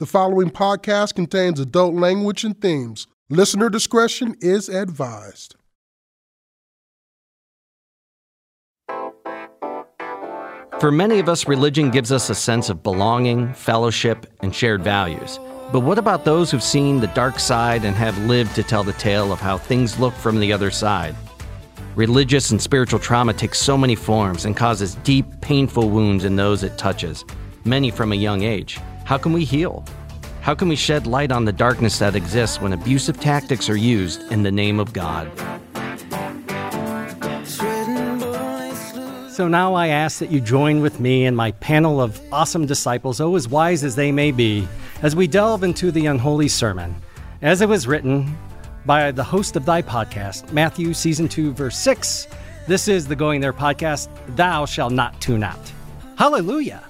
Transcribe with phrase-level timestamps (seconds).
[0.00, 3.06] The following podcast contains adult language and themes.
[3.30, 5.54] Listener discretion is advised.
[10.80, 15.38] For many of us, religion gives us a sense of belonging, fellowship, and shared values.
[15.70, 18.92] But what about those who've seen the dark side and have lived to tell the
[18.94, 21.14] tale of how things look from the other side?
[21.94, 26.64] Religious and spiritual trauma takes so many forms and causes deep, painful wounds in those
[26.64, 27.24] it touches,
[27.64, 28.80] many from a young age.
[29.04, 29.84] How can we heal?
[30.42, 34.20] How can we shed light on the darkness that exists when abusive tactics are used
[34.32, 35.30] in the name of God?
[39.30, 43.20] So now I ask that you join with me and my panel of awesome disciples,
[43.20, 44.68] oh, as wise as they may be,
[45.02, 46.94] as we delve into the unholy sermon,
[47.40, 48.36] as it was written
[48.84, 52.28] by the host of thy podcast, Matthew season 2, verse 6.
[52.68, 55.72] This is the Going There podcast, Thou shalt not tune out.
[56.16, 56.84] Hallelujah.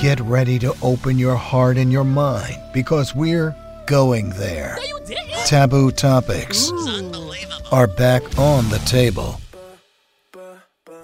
[0.00, 3.54] Get ready to open your heart and your mind because we're
[3.86, 4.78] going there.
[5.50, 6.70] Taboo topics
[7.72, 9.40] are back on the table.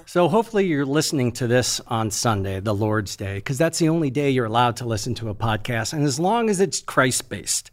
[0.05, 4.09] So hopefully you're listening to this on Sunday, the Lord's Day, because that's the only
[4.09, 5.95] day you're allowed to listen to a podcast.
[5.95, 7.73] And as long as it's Christ based,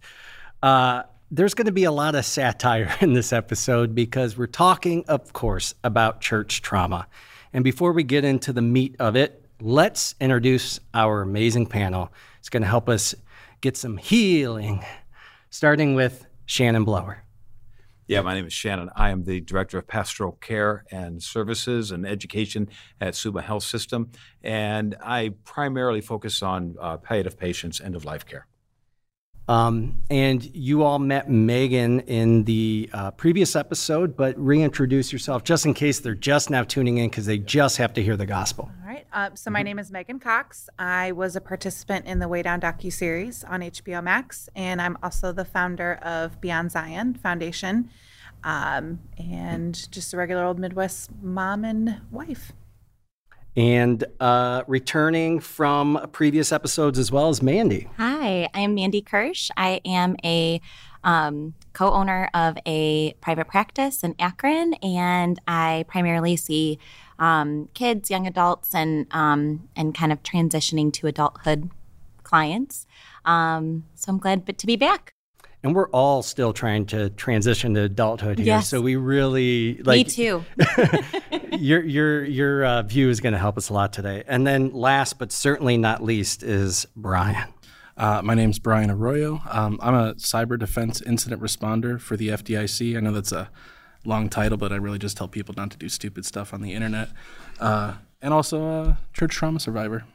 [0.63, 5.05] uh, there's going to be a lot of satire in this episode because we're talking,
[5.07, 7.05] of course, about church trauma.
[7.53, 12.11] And before we get into the meat of it, let's introduce our amazing panel.
[12.39, 13.13] It's going to help us
[13.61, 14.83] get some healing,
[15.51, 17.23] starting with Shannon Blower.
[18.05, 18.89] Yeah, my name is Shannon.
[18.95, 22.67] I am the Director of Pastoral Care and Services and Education
[22.99, 24.11] at Summa Health System,
[24.43, 28.47] and I primarily focus on uh, palliative patients, end of life care.
[29.47, 35.65] Um, and you all met Megan in the uh, previous episode, but reintroduce yourself just
[35.65, 38.71] in case they're just now tuning in because they just have to hear the gospel.
[38.81, 39.05] All right.
[39.11, 40.69] Uh, so my name is Megan Cox.
[40.79, 44.97] I was a participant in the Way Down docu series on HBO Max, and I'm
[45.03, 47.89] also the founder of Beyond Zion Foundation,
[48.45, 52.53] um, and just a regular old Midwest mom and wife.
[53.55, 57.89] And uh, returning from previous episodes as well as Mandy.
[57.97, 59.51] Hi, I'm Mandy Kirsch.
[59.55, 60.59] I am a
[61.03, 66.79] um, co owner of a private practice in Akron, and I primarily see
[67.19, 71.69] um, kids, young adults, and, um, and kind of transitioning to adulthood
[72.23, 72.87] clients.
[73.25, 75.13] Um, so I'm glad to be back.
[75.63, 78.47] And we're all still trying to transition to adulthood here.
[78.47, 78.67] Yes.
[78.67, 80.45] So we really like Me too.
[81.57, 84.23] your your your uh, view is going to help us a lot today.
[84.27, 87.53] And then last but certainly not least is Brian.
[87.95, 89.41] Uh, my name's Brian Arroyo.
[89.49, 92.97] Um, I'm a cyber defense incident responder for the FDIC.
[92.97, 93.49] I know that's a
[94.03, 96.73] long title, but I really just tell people not to do stupid stuff on the
[96.73, 97.09] internet.
[97.59, 100.05] Uh, and also a church trauma survivor.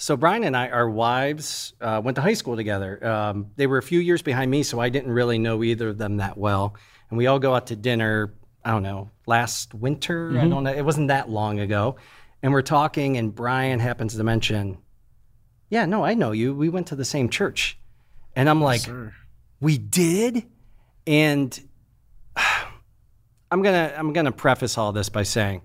[0.00, 3.06] So Brian and I, our wives, uh, went to high school together.
[3.06, 5.98] Um, they were a few years behind me, so I didn't really know either of
[5.98, 6.74] them that well.
[7.10, 8.32] And we all go out to dinner.
[8.64, 10.38] I don't know, last winter.
[10.38, 10.72] I don't know.
[10.72, 11.96] It wasn't that long ago.
[12.42, 14.78] And we're talking, and Brian happens to mention,
[15.68, 16.54] "Yeah, no, I know you.
[16.54, 17.78] We went to the same church."
[18.34, 19.12] And I'm like, Sir.
[19.60, 20.46] "We did."
[21.06, 21.60] And
[23.50, 25.60] I'm gonna I'm gonna preface all this by saying,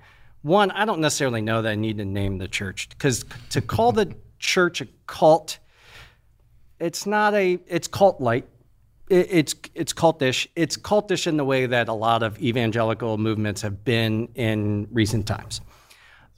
[0.45, 3.91] one, I don't necessarily know that I need to name the church because to call
[3.91, 5.59] the church a cult,
[6.79, 8.47] it's not a it's cult like.
[9.09, 10.47] It, it's it's cultish.
[10.55, 15.27] It's cultish in the way that a lot of evangelical movements have been in recent
[15.27, 15.61] times.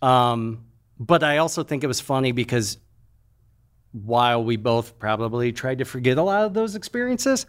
[0.01, 0.65] Um,
[0.99, 2.77] but I also think it was funny because
[3.91, 7.45] while we both probably tried to forget a lot of those experiences,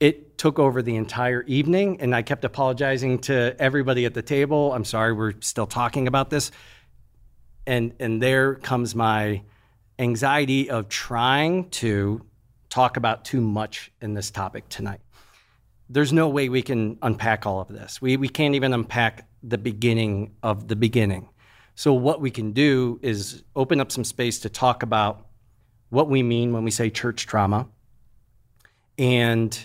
[0.00, 4.72] it took over the entire evening and i kept apologizing to everybody at the table
[4.72, 6.50] i'm sorry we're still talking about this
[7.70, 9.42] and and there comes my
[9.98, 12.26] anxiety of trying to
[12.68, 15.00] talk about too much in this topic tonight.
[15.88, 18.02] There's no way we can unpack all of this.
[18.02, 21.28] We, we can't even unpack the beginning of the beginning.
[21.74, 25.26] So what we can do is open up some space to talk about
[25.90, 27.68] what we mean when we say church trauma
[28.98, 29.58] and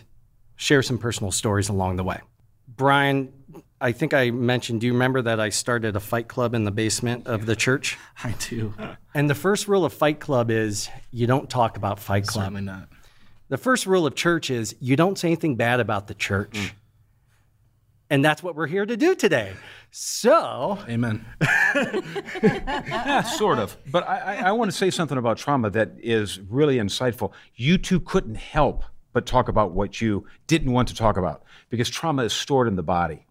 [0.56, 2.20] share some personal stories along the way.
[2.68, 3.32] Brian,
[3.82, 6.72] I think I mentioned, do you remember that I started a fight club in the
[6.72, 7.98] basement of the church?
[8.24, 8.74] I do.
[9.14, 12.46] And the first rule of Fight Club is you don't talk about Fight Club.
[12.46, 12.90] Certainly not.
[13.50, 16.54] The first rule of church is you don't say anything bad about the church.
[16.54, 16.72] Mm.
[18.10, 19.54] And that's what we're here to do today.
[19.92, 21.26] So, amen.
[22.44, 23.76] yeah, sort of.
[23.92, 27.32] But I, I, I want to say something about trauma that is really insightful.
[27.56, 31.90] You two couldn't help but talk about what you didn't want to talk about because
[31.90, 33.25] trauma is stored in the body.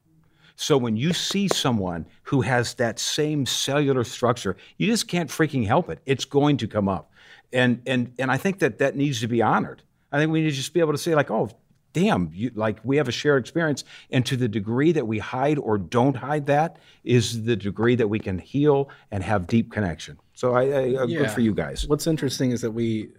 [0.57, 5.67] So when you see someone who has that same cellular structure, you just can't freaking
[5.67, 6.01] help it.
[6.07, 7.11] It's going to come up.
[7.53, 9.83] And and and I think that that needs to be honored.
[10.13, 11.51] I think we need to just be able to say like, "Oh,
[11.95, 13.85] damn, you, like we have a shared experience.
[14.11, 18.09] And to the degree that we hide or don't hide that is the degree that
[18.09, 20.19] we can heal and have deep connection.
[20.35, 21.21] So I, I yeah.
[21.21, 21.89] good for you guys.
[21.89, 23.11] What's interesting is that we,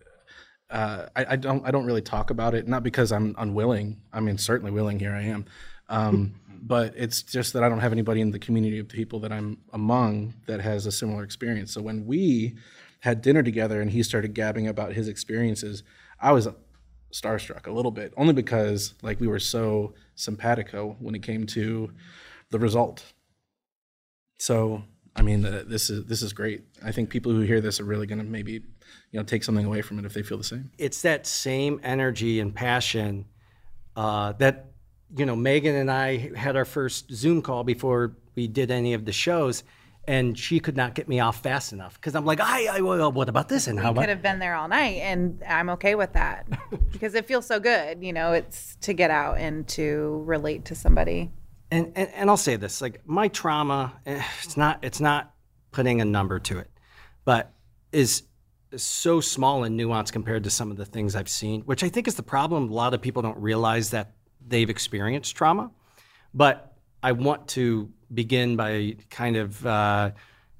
[0.69, 4.01] uh, I, I, don't, I don't really talk about it, not because I'm unwilling.
[4.13, 4.99] I mean, certainly willing.
[4.99, 5.45] Here I am.
[5.87, 6.35] Um,
[6.65, 9.59] but it's just that I don't have anybody in the community of people that I'm
[9.71, 11.71] among that has a similar experience.
[11.71, 12.55] So when we
[13.01, 15.83] had dinner together and he started gabbing about his experiences,
[16.19, 16.47] I was
[17.13, 21.91] starstruck a little bit, only because like we were so simpatico when it came to
[22.49, 23.03] the result.
[24.39, 24.81] So
[25.15, 26.63] I mean, uh, this is this is great.
[26.83, 28.61] I think people who hear this are really going to maybe, you
[29.13, 30.71] know, take something away from it if they feel the same.
[30.79, 33.25] It's that same energy and passion
[33.95, 34.71] uh, that
[35.17, 35.35] you know.
[35.35, 39.63] Megan and I had our first Zoom call before we did any of the shows,
[40.07, 43.11] and she could not get me off fast enough because I'm like, I, I well,
[43.11, 43.67] what about this?
[43.67, 46.47] And how I could have been there all night, and I'm okay with that
[46.91, 48.03] because it feels so good.
[48.03, 51.31] You know, it's to get out and to relate to somebody.
[51.71, 55.33] And, and and I'll say this, like my trauma, eh, it's not it's not
[55.71, 56.69] putting a number to it,
[57.25, 57.53] but
[57.91, 58.23] is
[58.75, 62.07] so small and nuanced compared to some of the things I've seen, which I think
[62.07, 62.69] is the problem.
[62.69, 64.13] A lot of people don't realize that
[64.47, 65.71] they've experienced trauma,
[66.33, 70.11] but I want to begin by kind of uh,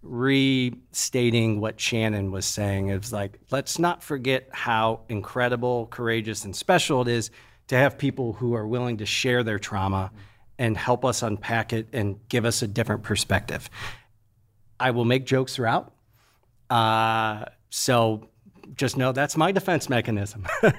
[0.01, 2.89] restating what Shannon was saying.
[2.89, 7.31] It's like, let's not forget how incredible, courageous, and special it is
[7.67, 10.11] to have people who are willing to share their trauma
[10.57, 13.69] and help us unpack it and give us a different perspective.
[14.79, 15.93] I will make jokes throughout.
[16.69, 18.29] Uh, so
[18.75, 20.45] just know that's my defense mechanism.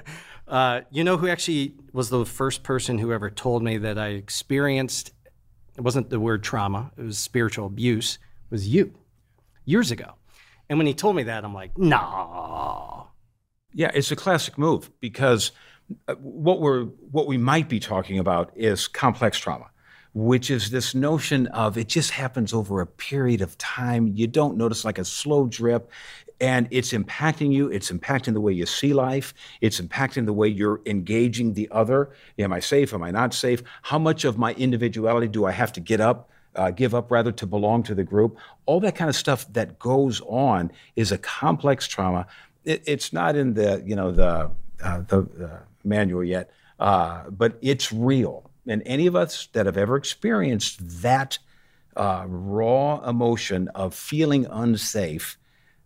[0.47, 4.09] uh, you know who actually was the first person who ever told me that I
[4.09, 5.11] experienced
[5.77, 8.17] it wasn't the word trauma, it was spiritual abuse,
[8.49, 8.95] was you
[9.65, 10.13] years ago.
[10.69, 13.05] And when he told me that, I'm like, nah.
[13.73, 15.51] Yeah, it's a classic move because
[16.07, 19.67] uh, what we're what we might be talking about is complex trauma
[20.17, 24.07] which is this notion of it just happens over a period of time.
[24.15, 25.91] You don't notice like a slow drip
[26.41, 27.69] and it's impacting you.
[27.69, 29.35] It's impacting the way you see life.
[29.61, 32.09] It's impacting the way you're engaging the other.
[32.39, 32.95] Am I safe?
[32.95, 33.61] Am I not safe?
[33.83, 36.31] How much of my individuality do I have to get up?
[36.55, 38.37] Uh, give up rather to belong to the group.
[38.65, 42.25] All that kind of stuff that goes on is a complex trauma.
[42.65, 44.49] It, it's not in the you know the
[44.83, 46.49] uh, the uh, manual yet,
[46.79, 48.49] uh, but it's real.
[48.67, 51.39] And any of us that have ever experienced that
[51.95, 55.37] uh, raw emotion of feeling unsafe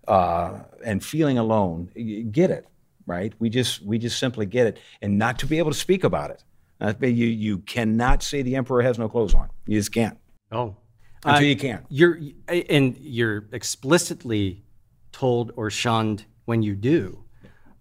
[0.07, 1.89] uh, and feeling alone.
[2.31, 2.67] Get it
[3.05, 3.33] right?
[3.39, 4.79] We just we just simply get it.
[5.01, 6.43] And not to be able to speak about it.
[6.79, 9.49] Uh, you you cannot say the emperor has no clothes on.
[9.65, 10.17] You just can't.
[10.51, 10.75] Oh
[11.23, 11.85] until uh, you can.
[11.89, 14.63] you're and you're explicitly
[15.11, 17.23] told or shunned when you do.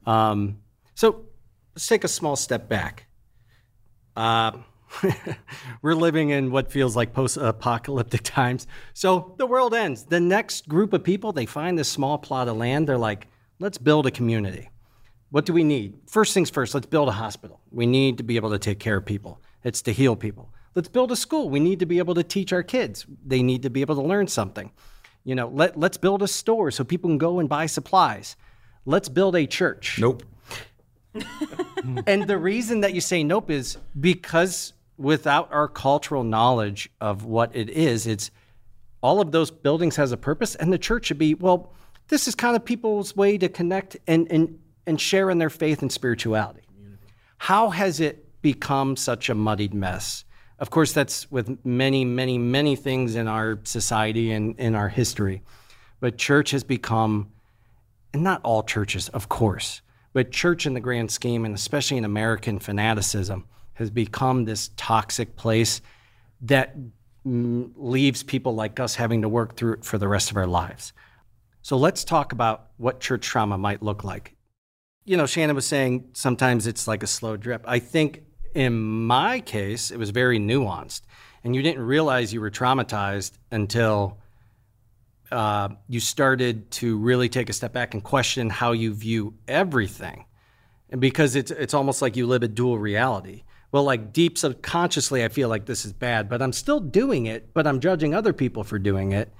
[0.04, 0.58] Um,
[0.94, 1.24] so
[1.74, 3.06] let's take a small step back.
[4.16, 4.52] Uh,
[5.82, 8.66] We're living in what feels like post apocalyptic times.
[8.92, 10.04] So the world ends.
[10.04, 12.88] The next group of people, they find this small plot of land.
[12.88, 13.28] They're like,
[13.58, 14.70] let's build a community.
[15.30, 15.98] What do we need?
[16.08, 17.60] First things first, let's build a hospital.
[17.70, 20.52] We need to be able to take care of people, it's to heal people.
[20.74, 21.50] Let's build a school.
[21.50, 23.04] We need to be able to teach our kids.
[23.26, 24.70] They need to be able to learn something.
[25.24, 28.36] You know, let, let's build a store so people can go and buy supplies.
[28.86, 29.98] Let's build a church.
[29.98, 30.22] Nope.
[32.06, 37.56] and the reason that you say nope is because without our cultural knowledge of what
[37.56, 38.30] it is, it's
[39.00, 41.72] all of those buildings has a purpose, and the church should be well.
[42.08, 45.80] This is kind of people's way to connect and and and share in their faith
[45.82, 46.62] and spirituality.
[47.38, 50.24] How has it become such a muddied mess?
[50.58, 55.42] Of course, that's with many, many, many things in our society and in our history.
[56.00, 57.30] But church has become,
[58.12, 59.80] and not all churches, of course,
[60.12, 63.46] but church in the grand scheme, and especially in American fanaticism,
[63.80, 65.80] has become this toxic place
[66.42, 66.76] that
[67.24, 70.92] leaves people like us having to work through it for the rest of our lives.
[71.62, 74.36] So let's talk about what church trauma might look like.
[75.04, 77.64] You know, Shannon was saying sometimes it's like a slow drip.
[77.66, 78.22] I think
[78.54, 81.02] in my case, it was very nuanced,
[81.42, 84.18] and you didn't realize you were traumatized until
[85.32, 90.26] uh, you started to really take a step back and question how you view everything
[90.90, 93.44] and because it's it's almost like you live a dual reality.
[93.72, 97.54] Well, like deep subconsciously, I feel like this is bad, but I'm still doing it,
[97.54, 99.32] but I'm judging other people for doing it.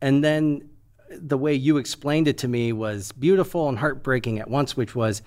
[0.00, 0.68] And then
[1.10, 5.22] the way you explained it to me was beautiful and heartbreaking at once, which was,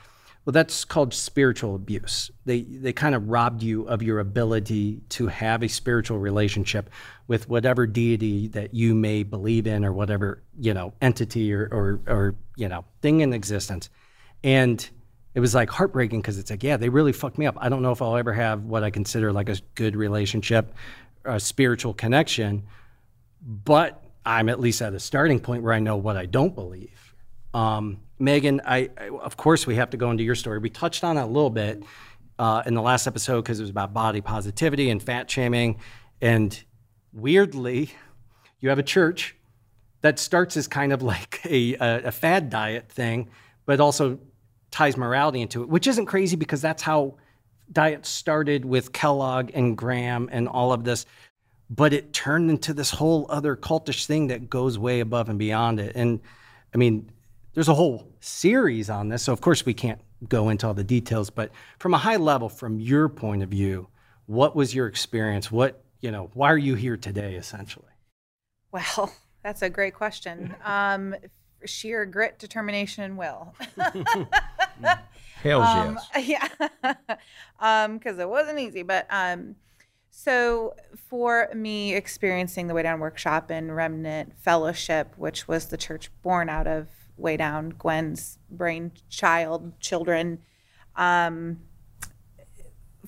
[0.45, 2.31] well, that's called spiritual abuse.
[2.45, 6.89] They they kind of robbed you of your ability to have a spiritual relationship
[7.27, 11.99] with whatever deity that you may believe in or whatever you know entity or or,
[12.07, 13.91] or you know thing in existence,
[14.43, 14.89] and
[15.33, 17.57] it was like heartbreaking because it's like yeah they really fucked me up.
[17.59, 20.73] I don't know if I'll ever have what I consider like a good relationship,
[21.25, 22.63] a spiritual connection,
[23.41, 27.15] but I'm at least at a starting point where I know what I don't believe.
[27.53, 30.59] Um, Megan, I, I, of course we have to go into your story.
[30.59, 31.83] We touched on it a little bit
[32.37, 35.79] uh, in the last episode because it was about body positivity and fat shaming,
[36.21, 36.63] and
[37.13, 37.91] weirdly,
[38.59, 39.35] you have a church
[40.01, 43.29] that starts as kind of like a, a, a fad diet thing,
[43.65, 44.19] but also
[44.71, 47.15] ties morality into it, which isn't crazy because that's how
[47.71, 51.05] diets started with Kellogg and Graham and all of this
[51.71, 55.79] but it turned into this whole other cultish thing that goes way above and beyond
[55.79, 55.95] it.
[55.95, 56.19] And
[56.75, 57.09] I mean,
[57.53, 60.83] there's a whole series on this, so of course we can't go into all the
[60.83, 61.29] details.
[61.29, 63.87] But from a high level, from your point of view,
[64.25, 65.49] what was your experience?
[65.49, 67.85] What you know, why are you here today, essentially?
[68.71, 70.53] Well, that's a great question.
[70.65, 71.15] Um,
[71.63, 73.53] sheer grit, determination, and will.
[75.43, 76.49] Hell um, yes.
[77.59, 79.55] Yeah, because it wasn't easy, but um,
[80.11, 80.75] so,
[81.09, 86.49] for me, experiencing the Way Down workshop and Remnant Fellowship, which was the church born
[86.49, 90.39] out of Way Down, Gwen's brainchild, children,
[90.95, 91.61] um,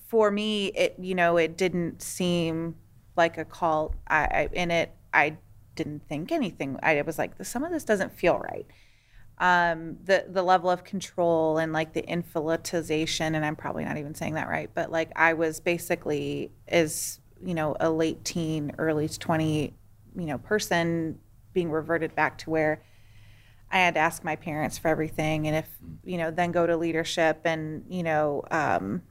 [0.08, 2.76] for me, it you know it didn't seem
[3.18, 3.96] like a cult.
[4.08, 5.38] I, I in it, I
[5.76, 6.78] didn't think anything.
[6.82, 8.66] I was like, some of this doesn't feel right
[9.44, 14.16] um, the the level of control and like the infantilization, and I'm probably not even
[14.16, 19.10] saying that right, but like I was basically as you know a late teen, early
[19.10, 19.74] 20,
[20.16, 21.20] you know, person
[21.52, 22.82] being reverted back to where
[23.70, 25.68] I had to ask my parents for everything, and if
[26.06, 28.44] you know, then go to leadership, and you know.
[28.50, 29.04] Um,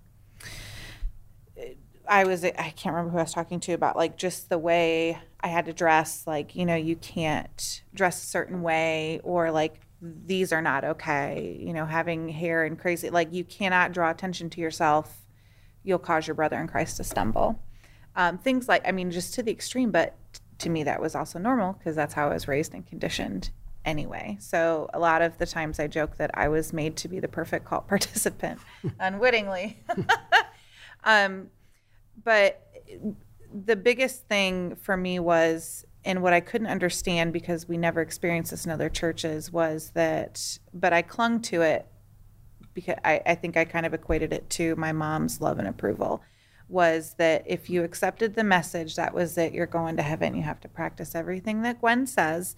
[2.09, 5.19] I was I can't remember who I was talking to about like just the way
[5.41, 9.79] I had to dress like you know you can't dress a certain way or like
[10.03, 11.57] these are not okay.
[11.61, 15.23] You know, having hair and crazy, like you cannot draw attention to yourself.
[15.85, 17.61] You'll cause your brother in Christ to stumble.
[18.17, 20.17] Um, things like, I mean, just to the extreme, but
[20.59, 23.51] to me, that was also normal because that's how I was raised and conditioned
[23.85, 24.37] anyway.
[24.41, 27.29] So a lot of the times I joke that I was made to be the
[27.29, 28.61] perfect cult participant
[28.99, 29.79] unwittingly.
[31.05, 31.49] um,
[32.23, 32.61] but
[33.53, 38.51] the biggest thing for me was and what I couldn't understand because we never experienced
[38.51, 41.87] this in other churches was that, but I clung to it
[42.75, 46.23] because I, I think I kind of equated it to my mom's love and approval.
[46.69, 50.35] Was that if you accepted the message, that was it, you're going to heaven.
[50.35, 52.57] You have to practice everything that Gwen says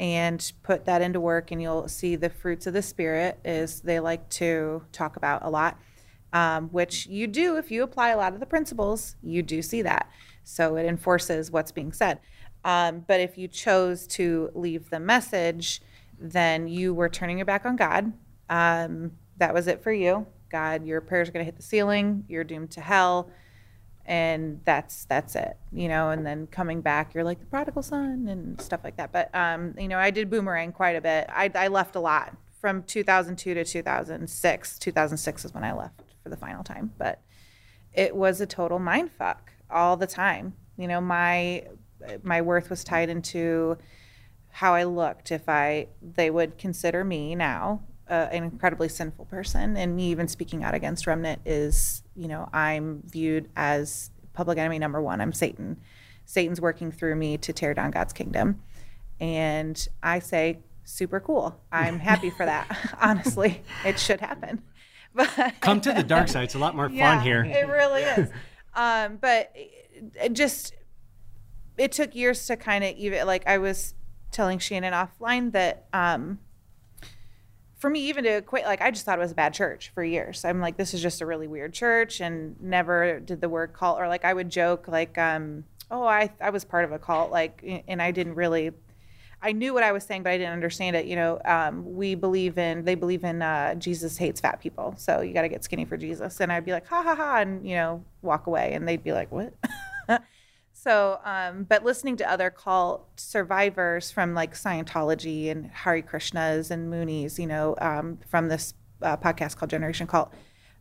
[0.00, 4.00] and put that into work, and you'll see the fruits of the Spirit, is they
[4.00, 5.78] like to talk about a lot,
[6.32, 9.82] um, which you do if you apply a lot of the principles, you do see
[9.82, 10.08] that.
[10.44, 12.20] So it enforces what's being said.
[12.64, 15.82] Um, but if you chose to leave the message,
[16.18, 18.12] then you were turning your back on God.
[18.48, 20.26] Um, that was it for you.
[20.50, 22.24] God, your prayers are going to hit the ceiling.
[22.28, 23.30] You're doomed to hell,
[24.04, 25.56] and that's that's it.
[25.72, 26.10] You know.
[26.10, 29.10] And then coming back, you're like the prodigal son and stuff like that.
[29.10, 31.26] But um, you know, I did boomerang quite a bit.
[31.30, 34.78] I, I left a lot from 2002 to 2006.
[34.78, 36.92] 2006 is when I left for the final time.
[36.98, 37.20] But
[37.92, 40.54] it was a total mind fuck all the time.
[40.76, 41.64] You know, my
[42.22, 43.76] my worth was tied into
[44.50, 45.30] how I looked.
[45.30, 50.28] If I they would consider me now uh, an incredibly sinful person, and me even
[50.28, 55.20] speaking out against Remnant is, you know, I'm viewed as public enemy number one.
[55.20, 55.78] I'm Satan.
[56.24, 58.60] Satan's working through me to tear down God's kingdom,
[59.20, 61.60] and I say, super cool.
[61.70, 62.94] I'm happy for that.
[63.00, 64.62] Honestly, it should happen.
[65.14, 65.28] But
[65.60, 66.44] come to the dark side.
[66.44, 67.44] It's a lot more yeah, fun here.
[67.44, 68.30] It really is.
[68.74, 70.72] Um, but it just
[71.78, 73.94] it took years to kind of even like I was
[74.30, 76.38] telling Shannon offline that um,
[77.76, 80.04] for me even to equate like I just thought it was a bad church for
[80.04, 80.44] years.
[80.44, 83.98] I'm like this is just a really weird church and never did the word cult
[83.98, 87.30] or like I would joke like um, oh I I was part of a cult
[87.30, 88.72] like and I didn't really
[89.44, 91.06] I knew what I was saying, but I didn't understand it.
[91.06, 94.94] You know, um, we believe in, they believe in uh, Jesus hates fat people.
[94.96, 96.40] So you got to get skinny for Jesus.
[96.40, 98.72] And I'd be like, ha ha ha, and, you know, walk away.
[98.74, 99.52] And they'd be like, what?
[100.82, 106.92] So, um, but listening to other cult survivors from like Scientology and Hare Krishnas and
[106.92, 110.32] Moonies, you know, um, from this uh, podcast called Generation Cult,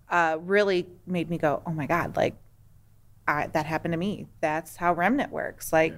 [0.10, 2.36] uh, really made me go, oh my God, like
[3.28, 4.26] I, that happened to me.
[4.40, 5.72] That's how Remnant works.
[5.72, 5.94] Like,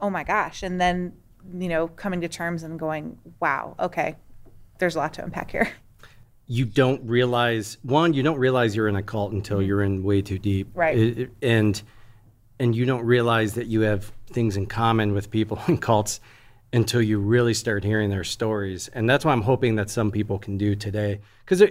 [0.00, 0.64] oh my gosh.
[0.64, 1.12] And then,
[1.56, 4.16] you know, coming to terms and going, wow, okay,
[4.80, 5.70] there's a lot to unpack here.
[6.48, 10.20] you don't realize one you don't realize you're in a cult until you're in way
[10.20, 10.98] too deep Right.
[10.98, 11.80] It- and
[12.60, 16.20] and you don't realize that you have things in common with people in cults
[16.72, 18.86] until you really start hearing their stories.
[18.88, 21.20] And that's what i'm hoping that some people can do today.
[21.44, 21.62] Because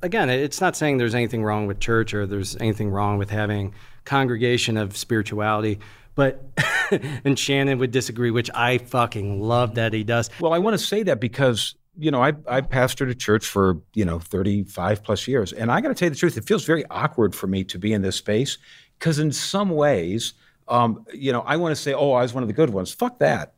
[0.00, 3.74] again it's not saying there's anything wrong with church or there's anything wrong with having
[4.04, 5.80] congregation of spirituality
[6.14, 6.44] but
[7.24, 10.30] and shannon would disagree which i fucking love that he does.
[10.38, 13.78] Well, I want to say that because you know I I pastored a church for
[13.92, 16.64] you know 35 plus years, and I got to tell you the truth, it feels
[16.64, 18.56] very awkward for me to be in this space
[18.98, 20.34] because in some ways,
[20.68, 22.92] um, you know, I want to say, oh, I was one of the good ones.
[22.92, 23.54] Fuck that.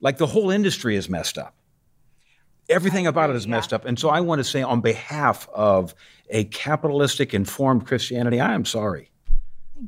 [0.00, 1.54] Like the whole industry is messed up.
[2.68, 5.94] Everything about it is messed up, and so I want to say on behalf of
[6.30, 9.10] a capitalistic informed Christianity, I am sorry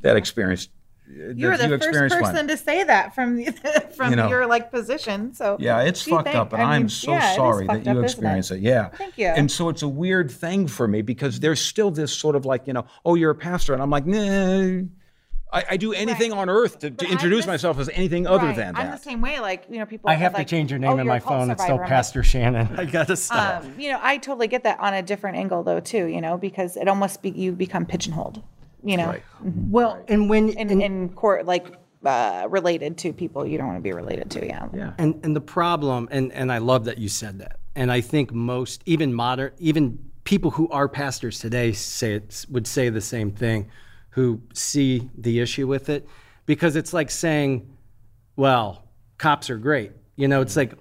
[0.00, 0.68] that experience.
[1.06, 2.48] You were the you first person one.
[2.48, 3.44] to say that from
[3.96, 4.28] from You know.
[4.28, 5.34] your like position.
[5.34, 7.90] So Yeah, it's fucked thank- up, and I I'm mean, so yeah, sorry that you
[7.92, 8.60] up, isn't experience it.
[8.60, 8.88] Yeah.
[8.88, 9.26] Thank you.
[9.26, 12.66] And so it's a weird thing for me because there's still this sort of like,
[12.66, 13.74] you know, oh, you're a pastor.
[13.74, 14.80] And I'm like, nah.
[15.52, 18.56] I, I do anything on earth to, to introduce the- myself as anything other Right.
[18.56, 19.38] than I'm the same way.
[19.40, 20.10] Like you know, people.
[20.10, 21.62] i are have to like, change your "Oh, name in my a cult phone it's
[21.62, 24.80] still survivor." Like, pastor shannon i gotta stop Um, you know, I totally get that
[24.80, 26.06] on a different angle though too.
[26.06, 28.42] You know, because it almost be, you become pigeonholed.
[28.84, 29.22] You know, Right.
[29.42, 31.66] well and when in in court like
[32.04, 34.46] uh, related to people you don't want to be related to.
[34.46, 34.68] Yeah.
[34.74, 34.92] Yeah.
[34.98, 37.58] And and the problem, and and I love that you said that.
[37.74, 42.66] And I think most, even modern, even people who are pastors today, say it would
[42.66, 43.70] say the same thing,
[44.10, 46.06] who see the issue with it,
[46.46, 47.68] because it's like saying,
[48.36, 48.84] well,
[49.18, 49.92] cops are great.
[50.16, 50.74] You know, it's like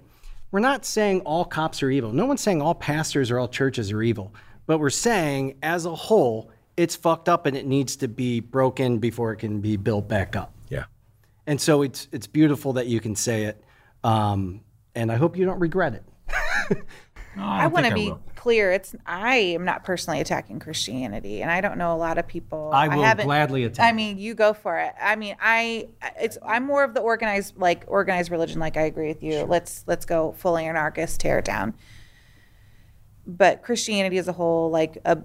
[0.50, 2.12] we're not saying all cops are evil.
[2.12, 4.32] No one's saying all pastors or all churches are evil,
[4.66, 8.98] but we're saying as a whole, it's fucked up and it needs to be broken
[8.98, 10.52] before it can be built back up.
[10.68, 10.84] Yeah.
[11.46, 13.62] And so it's it's beautiful that you can say it,
[14.02, 14.60] um,
[14.94, 16.04] and I hope you don't regret it.
[17.36, 18.22] I want to be will.
[18.36, 18.72] clear.
[18.72, 22.70] It's I am not personally attacking Christianity, and I don't know a lot of people.
[22.72, 24.94] I will haven't- gladly attack I mean, you go for it.
[25.00, 25.88] I mean, I
[26.20, 28.60] it's I'm more of the organized like organized religion.
[28.60, 29.42] Like I agree with you.
[29.42, 31.74] Let's let's go fully anarchist, tear it down.
[33.26, 35.18] But Christianity as a whole, like a,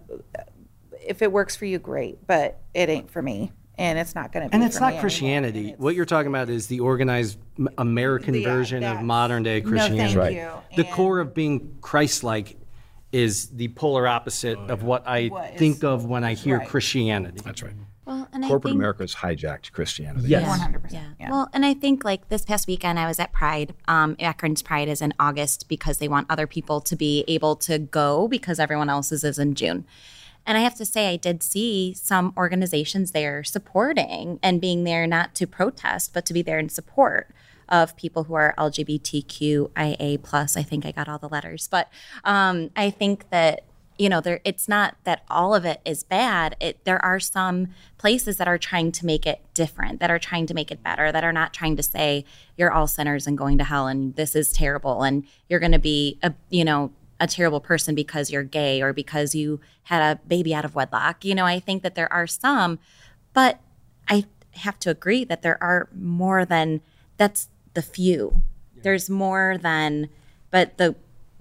[1.06, 2.26] if it works for you, great.
[2.28, 4.54] But it ain't for me, and it's not going to be.
[4.56, 5.02] And it's for not me anymore.
[5.02, 5.60] Christianity.
[5.60, 7.38] And it's- What you're talking about is the organized
[7.78, 9.98] American Yeah, version of modern day Christianity.
[9.98, 10.36] No, Christianity.
[10.38, 10.84] thank you.
[10.84, 12.58] The And- core of being Christ-like
[13.12, 16.68] is the polar opposite of what I What is- think of when I hear Right.
[16.68, 17.40] Christianity.
[17.44, 17.74] That's right.
[18.06, 20.30] Well, and Corporate I think, America has hijacked Christianity.
[20.30, 20.48] Yes.
[20.48, 21.04] 100%.
[21.20, 21.30] Yeah.
[21.30, 23.76] Well, and I think like this past weekend, I was at Pride.
[23.88, 27.78] Um, Akron's Pride is in August because they want other people to be able to
[27.78, 29.86] go because everyone else's is in June.
[30.50, 35.06] And I have to say, I did see some organizations there supporting and being there
[35.06, 37.30] not to protest, but to be there in support
[37.70, 40.58] of people who are LGBTQIA plus.
[40.58, 41.88] I think I got all the letters, but
[42.24, 43.66] um, I think that
[44.00, 47.68] you know there it's not that all of it is bad it there are some
[47.98, 51.12] places that are trying to make it different that are trying to make it better
[51.12, 52.24] that are not trying to say
[52.58, 55.80] you're all sinners and going to hell and this is terrible and you're going to
[55.80, 60.20] be a you know a terrible person because you're gay or because you had a
[60.28, 62.80] baby out of wedlock you know i think that there are some
[63.34, 63.60] but
[64.08, 66.82] i have to agree that there are more than
[67.18, 68.42] that's the few
[68.84, 70.10] there's more than
[70.52, 70.96] but the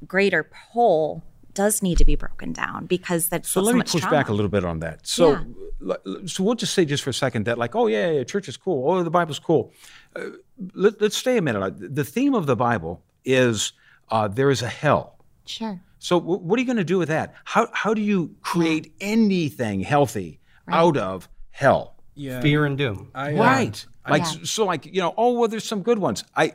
[0.06, 1.22] greater whole
[1.54, 4.16] does need to be broken down because that's So so, let me much push trauma.
[4.16, 5.04] back a little bit on that.
[5.04, 5.40] So,
[5.84, 5.94] Yeah.
[6.26, 8.56] so we'll just say just for a second that, like, oh yeah, yeah, church is
[8.56, 8.88] cool.
[8.88, 9.72] Oh, the Bible's cool.
[10.14, 10.26] Uh,
[10.74, 11.60] let, us stay a minute.
[11.60, 13.72] Uh, The theme of the Bible is
[14.08, 15.17] uh, there is a hell.
[15.48, 15.80] Sure.
[15.98, 17.34] So, w- what are you going to do with that?
[17.44, 21.94] How how do you create anything healthy out of hell?
[22.14, 22.40] Yeah.
[22.40, 23.10] Fear and doom.
[23.14, 23.86] I, uh, Right.
[24.08, 24.32] Like Yeah.
[24.44, 25.14] so, like you know.
[25.16, 26.24] Oh well, there's some good ones.
[26.36, 26.52] I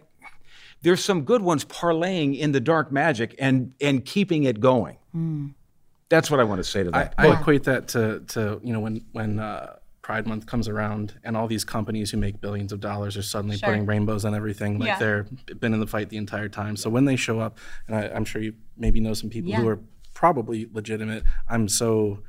[0.82, 4.98] there's some good ones parlaying in the dark magic and and keeping it going.
[6.10, 7.16] That's what I want to say to I, that.
[7.18, 11.36] I equate that to, to you know when when uh, Pride Month comes around and
[11.36, 14.88] all these companies who make billions of dollars are suddenly putting rainbows on everything, like
[14.88, 15.00] Yeah.
[15.00, 15.26] they're
[15.60, 16.76] been in the fight the entire time.
[16.76, 19.68] So when they show up, and I, I'm sure you maybe know some people who
[19.68, 19.80] are
[20.14, 21.24] probably legitimate.
[21.50, 22.20] I'm so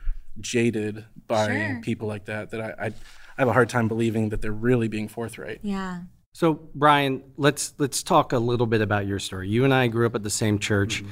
[0.41, 1.81] jaded by Sure.
[1.83, 2.93] people like that that I, I
[3.37, 5.59] I have a hard time believing that they're really being forthright.
[5.65, 6.03] Yeah.
[6.33, 9.49] So, Brian, let's let's talk a little bit about your story.
[9.49, 11.03] You and I grew up at the same church.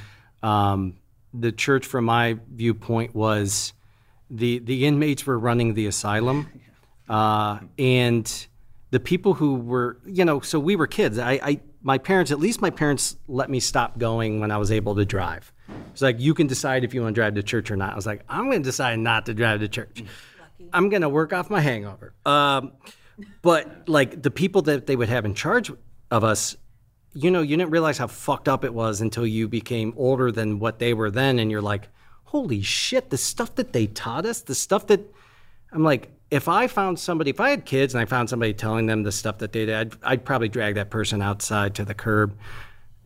[0.44, 0.98] Um,
[1.34, 3.72] the church, from my viewpoint, was
[4.32, 6.48] the the inmates were running the asylum,
[7.08, 8.46] uh, and
[8.90, 11.18] the people who were, you know, so we were kids.
[11.18, 14.70] I, I, my parents, at least my parents, let me stop going when I was
[14.70, 15.50] able to drive.
[15.92, 17.92] It's like you can decide if you want to drive to church or not.
[17.92, 20.04] I was like, I'm going to decide not to drive to church.
[20.74, 22.12] I'm going to work off my hangover.
[22.26, 22.72] Um,
[23.40, 25.72] but like the people that they would have in charge
[26.10, 26.56] of us,
[27.14, 30.58] you know, you didn't realize how fucked up it was until you became older than
[30.58, 31.88] what they were then, and you're like,
[32.32, 35.00] holy shit, the stuff that they taught us, the stuff that
[35.70, 38.86] I'm like, if I found somebody, if I had kids and I found somebody telling
[38.86, 41.92] them the stuff that they did, I'd, I'd probably drag that person outside to the
[41.92, 42.34] curb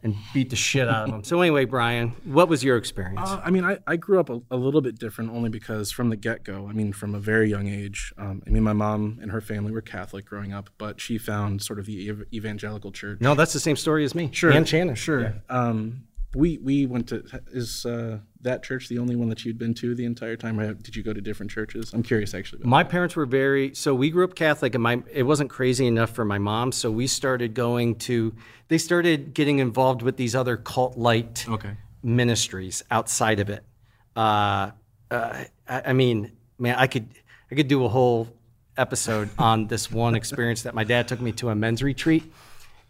[0.04, 1.22] and beat the shit out of them.
[1.24, 3.28] So anyway, Brian, what was your experience?
[3.28, 6.08] Uh, I mean, I, I grew up a, a little bit different only because from
[6.10, 9.18] the get go, I mean, from a very young age, um, I mean, my mom
[9.20, 12.92] and her family were Catholic growing up, but she found sort of the ev- evangelical
[12.92, 13.20] church.
[13.20, 14.30] no, that's the same story as me.
[14.32, 14.52] Sure.
[14.52, 14.94] And Shannon.
[14.94, 15.34] Sure.
[15.48, 16.05] Um,
[16.36, 19.94] we we went to is uh, that church the only one that you'd been to
[19.94, 20.60] the entire time?
[20.60, 21.92] Or did you go to different churches?
[21.92, 22.62] I'm curious actually.
[22.64, 26.10] My parents were very so we grew up Catholic and my it wasn't crazy enough
[26.10, 28.34] for my mom, so we started going to
[28.68, 31.76] they started getting involved with these other cult light Okay.
[32.02, 33.64] ministries outside of it.
[34.14, 34.70] Uh,
[35.10, 37.08] uh, I, I mean, man, I could
[37.50, 38.28] I could do a whole
[38.76, 42.24] episode on this one experience that my dad took me to a men's retreat,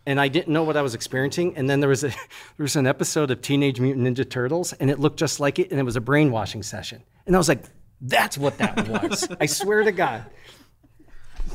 [0.06, 1.56] and I didn't know what I was experiencing.
[1.56, 2.16] And then there was a there
[2.58, 5.80] was an episode of Teenage Mutant Ninja Turtles, and it looked just like it, and
[5.80, 7.64] it was a brainwashing session, and I was like,
[8.00, 9.28] that's what that was.
[9.40, 10.24] I swear to God.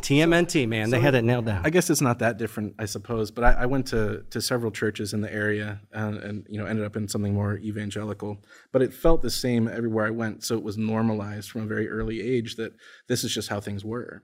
[0.01, 1.65] TMNT, man, they had it nailed down.
[1.65, 3.31] I guess it's not that different, I suppose.
[3.31, 6.65] But I, I went to, to several churches in the area and, and you know
[6.65, 8.43] ended up in something more evangelical.
[8.71, 11.89] But it felt the same everywhere I went, so it was normalized from a very
[11.89, 12.73] early age that
[13.07, 14.23] this is just how things were,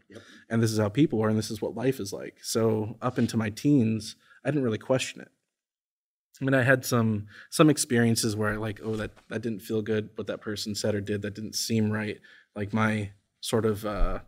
[0.50, 2.38] and this is how people were, and this is what life is like.
[2.42, 5.30] So up into my teens, I didn't really question it.
[6.42, 9.82] I mean, I had some some experiences where I like, oh, that that didn't feel
[9.82, 10.10] good.
[10.16, 12.20] What that person said or did that didn't seem right.
[12.56, 13.12] Like my
[13.42, 14.20] sort of uh,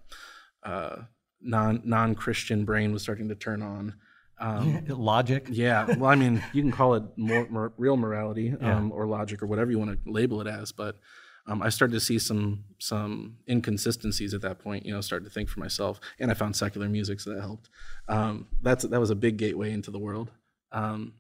[0.64, 0.98] uh,
[1.42, 3.96] non non Christian brain was starting to turn on.
[4.40, 5.46] Um, Logic.
[5.50, 9.44] yeah, well, I mean, you can call it more, more real morality um, or logic
[9.44, 10.98] or whatever you want to label it as, but
[11.46, 14.86] um, I started to see some some inconsistencies at that point.
[14.86, 17.70] You know, started to think for myself, and I found secular music, so that helped.
[18.08, 20.32] Um, that's that was a big gateway into the world.
[20.72, 21.14] Um,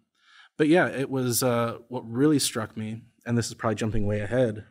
[0.56, 4.20] but yeah, it was uh, what really struck me, and this is probably jumping way
[4.20, 4.66] ahead.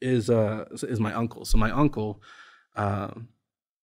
[0.00, 1.44] Is uh, is my uncle?
[1.44, 2.22] So my uncle
[2.74, 3.10] uh,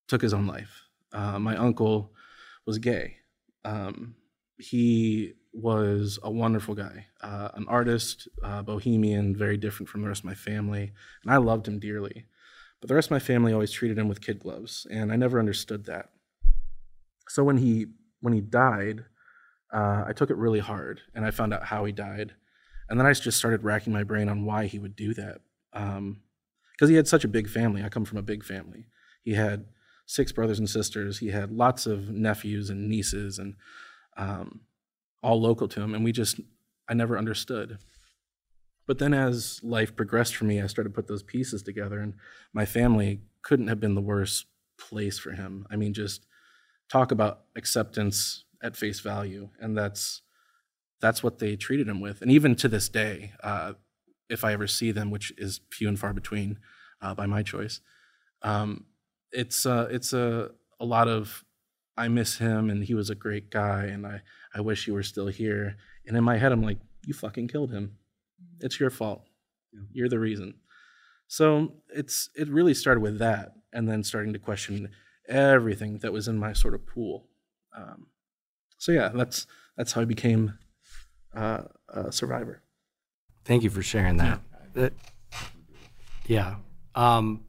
[0.07, 0.83] took his own life.
[1.11, 2.13] Uh, my uncle
[2.65, 3.17] was gay.
[3.63, 4.15] Um,
[4.57, 10.21] he was a wonderful guy, uh, an artist, uh, bohemian, very different from the rest
[10.21, 10.91] of my family,
[11.23, 12.25] and I loved him dearly.
[12.81, 15.39] But the rest of my family always treated him with kid gloves, and I never
[15.39, 16.09] understood that.
[17.29, 17.87] So when he
[18.21, 19.05] when he died,
[19.73, 22.33] uh, I took it really hard, and I found out how he died,
[22.89, 25.39] and then I just started racking my brain on why he would do that.
[25.71, 27.83] Because he had such a big family.
[27.83, 28.87] I come from a big family.
[29.23, 29.65] He had
[30.05, 31.19] six brothers and sisters.
[31.19, 33.55] He had lots of nephews and nieces, and
[34.17, 34.61] um,
[35.21, 35.93] all local to him.
[35.93, 36.39] And we just,
[36.87, 37.77] I never understood.
[38.87, 42.13] But then as life progressed for me, I started to put those pieces together, and
[42.53, 44.45] my family couldn't have been the worst
[44.77, 45.65] place for him.
[45.71, 46.25] I mean, just
[46.89, 50.21] talk about acceptance at face value, and that's
[51.01, 52.21] that's what they treated him with.
[52.21, 53.73] And even to this day, uh,
[54.29, 56.59] if I ever see them, which is few and far between,
[57.01, 57.81] uh, by my choice,
[58.41, 58.85] um,
[59.35, 61.43] it's uh, it's a a lot of
[61.97, 64.21] I miss him, and he was a great guy, and I
[64.53, 65.77] I wish he were still here.
[66.07, 67.97] And in my head, I'm like, you fucking killed him.
[68.59, 69.23] It's your fault.
[69.91, 70.55] You're the reason.
[71.27, 74.89] So it's it really started with that, and then starting to question
[75.27, 77.27] everything that was in my sort of pool.
[77.75, 78.07] Um,
[78.77, 80.57] so yeah, that's that's how I became
[81.33, 82.61] uh, a survivor.
[83.43, 84.39] Thank you for sharing that.
[84.73, 84.93] That-
[86.27, 86.55] yeah.
[86.95, 87.45] Um,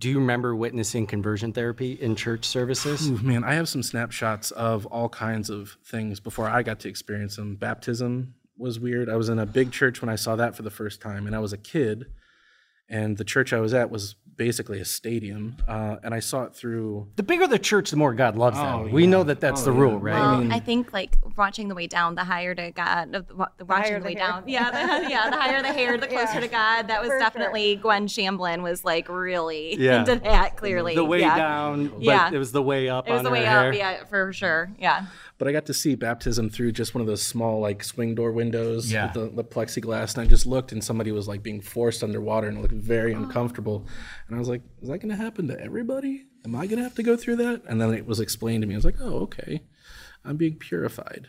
[0.00, 3.08] do you remember witnessing conversion therapy in church services?
[3.08, 6.88] Ooh, man, I have some snapshots of all kinds of things before I got to
[6.88, 7.56] experience them.
[7.56, 9.10] Baptism was weird.
[9.10, 11.36] I was in a big church when I saw that for the first time, and
[11.36, 12.06] I was a kid.
[12.88, 16.54] And the church I was at was basically a stadium, uh, and I saw it
[16.54, 17.06] through.
[17.16, 18.90] The bigger the church, the more God loves Oh, them.
[18.90, 19.80] We know that that's Oh, the yeah.
[19.80, 20.14] rule, right?
[20.18, 23.34] Well, mean- I think like watching the way down, the higher to God, of the,
[23.58, 24.26] the watching the the way hair.
[24.28, 24.44] down.
[24.46, 24.78] Yeah, the,
[25.10, 26.88] yeah, the higher the hair, the closer to God.
[26.88, 27.20] That was For sure.
[27.20, 29.98] definitely Gwen Shamblin was like really Yeah.
[30.08, 30.94] into that clearly.
[30.94, 31.36] the way yeah.
[31.36, 32.30] down, but Yeah.
[32.32, 33.68] it was the way up It was on the her way hair.
[33.68, 34.70] up, yeah, for sure.
[34.78, 35.04] Yeah.
[35.40, 38.30] But I got to see baptism through just one of those small, like swing door
[38.30, 39.06] windows Yeah.
[39.06, 42.46] with the, the plexiglass, and I just looked, and somebody was like being forced underwater,
[42.46, 43.86] and it looked very uncomfortable.
[44.28, 46.26] And I was like, "Is that going to happen to everybody?
[46.44, 48.66] Am I going to have to go through that?" And then it was explained to
[48.68, 48.74] me.
[48.74, 49.62] I was like, "Oh, okay.
[50.26, 51.26] I'm being purified."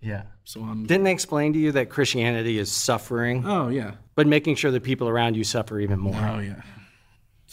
[0.00, 0.22] Yeah.
[0.44, 0.86] So I'm.
[0.86, 3.94] Didn't they explain to you that Christianity is suffering, Oh yeah.
[4.14, 6.14] but making sure the people around you suffer even more?
[6.14, 6.62] Oh yeah.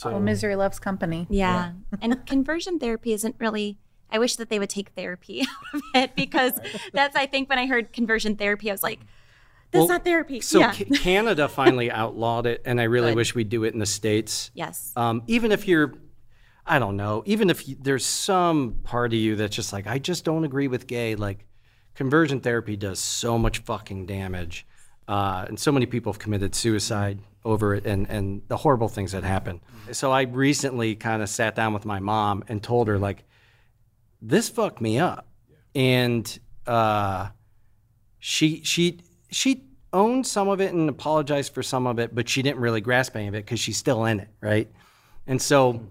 [0.06, 1.26] Well, misery loves company.
[1.30, 1.72] Yeah.
[2.04, 3.80] and conversion therapy isn't really
[4.12, 5.42] I wish that they would take therapy
[5.74, 6.54] out of it because
[6.94, 9.00] that's I think when I heard conversion therapy I was like
[9.72, 10.42] That's Well, not therapy.
[10.42, 10.74] So yeah.
[10.74, 13.16] Ca- Canada finally outlawed it, and I really Good.
[13.18, 14.52] wish we'd do it in the states.
[14.54, 14.92] yes.
[14.98, 15.94] Um, even if you're,
[16.66, 19.98] I don't know, even if you, there's some part of you that's just like, I
[19.98, 21.16] just don't agree with gay.
[21.16, 21.46] Like,
[21.96, 24.68] conversion therapy does so much fucking damage,
[25.08, 29.14] uh, and so many people have committed suicide over it, and and the horrible things
[29.14, 29.62] that happen.
[29.94, 33.24] So I recently kind of sat down with my mom and told her like,
[34.22, 35.28] this fucked me up,
[35.74, 37.30] and uh,
[38.20, 42.42] she she she owned some of it and apologized for some of it, but she
[42.42, 44.72] didn't really grasp any of it because she's still in it, right?
[45.28, 45.86] And so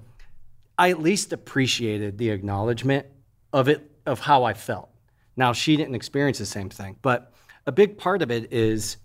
[0.79, 3.07] I at least appreciated the acknowledgement
[3.53, 4.89] of it of how I felt.
[5.37, 7.33] Now she didn't experience the same thing, but
[7.67, 8.97] a big part of it is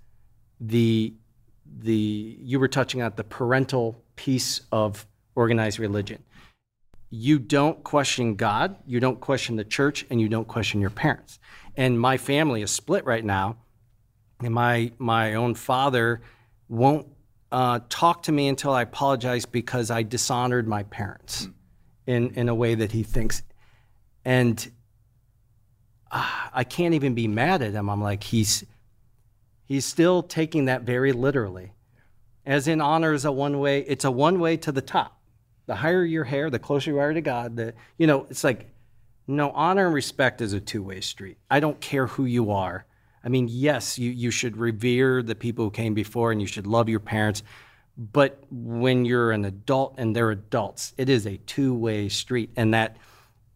[0.59, 1.13] the
[1.79, 6.23] the you were touching on the parental piece of organized religion.
[7.09, 11.39] You don't question God, you don't question the church, and you don't question your parents.
[11.77, 13.57] And my family is split right now
[14.41, 16.21] and my my own father
[16.67, 17.07] won't
[17.51, 21.49] uh, talk to me until I apologize because I dishonored my parents
[22.05, 23.43] in in a way that he thinks,
[24.23, 24.71] and
[26.11, 27.89] uh, I can't even be mad at him.
[27.89, 28.65] I'm like he's
[29.63, 31.73] he's still taking that very literally,
[32.45, 33.81] as in honor is a one way.
[33.81, 35.19] It's a one way to the top.
[35.67, 37.55] The higher your hair, the closer you are to God.
[37.55, 38.69] The you know it's like
[39.27, 41.37] no honor and respect is a two way street.
[41.49, 42.85] I don't care who you are.
[43.23, 46.67] I mean, yes, you, you should revere the people who came before and you should
[46.67, 47.41] love your parents.
[47.97, 52.51] But when you're an adult and they're adults, it is a two way street.
[52.55, 52.97] And that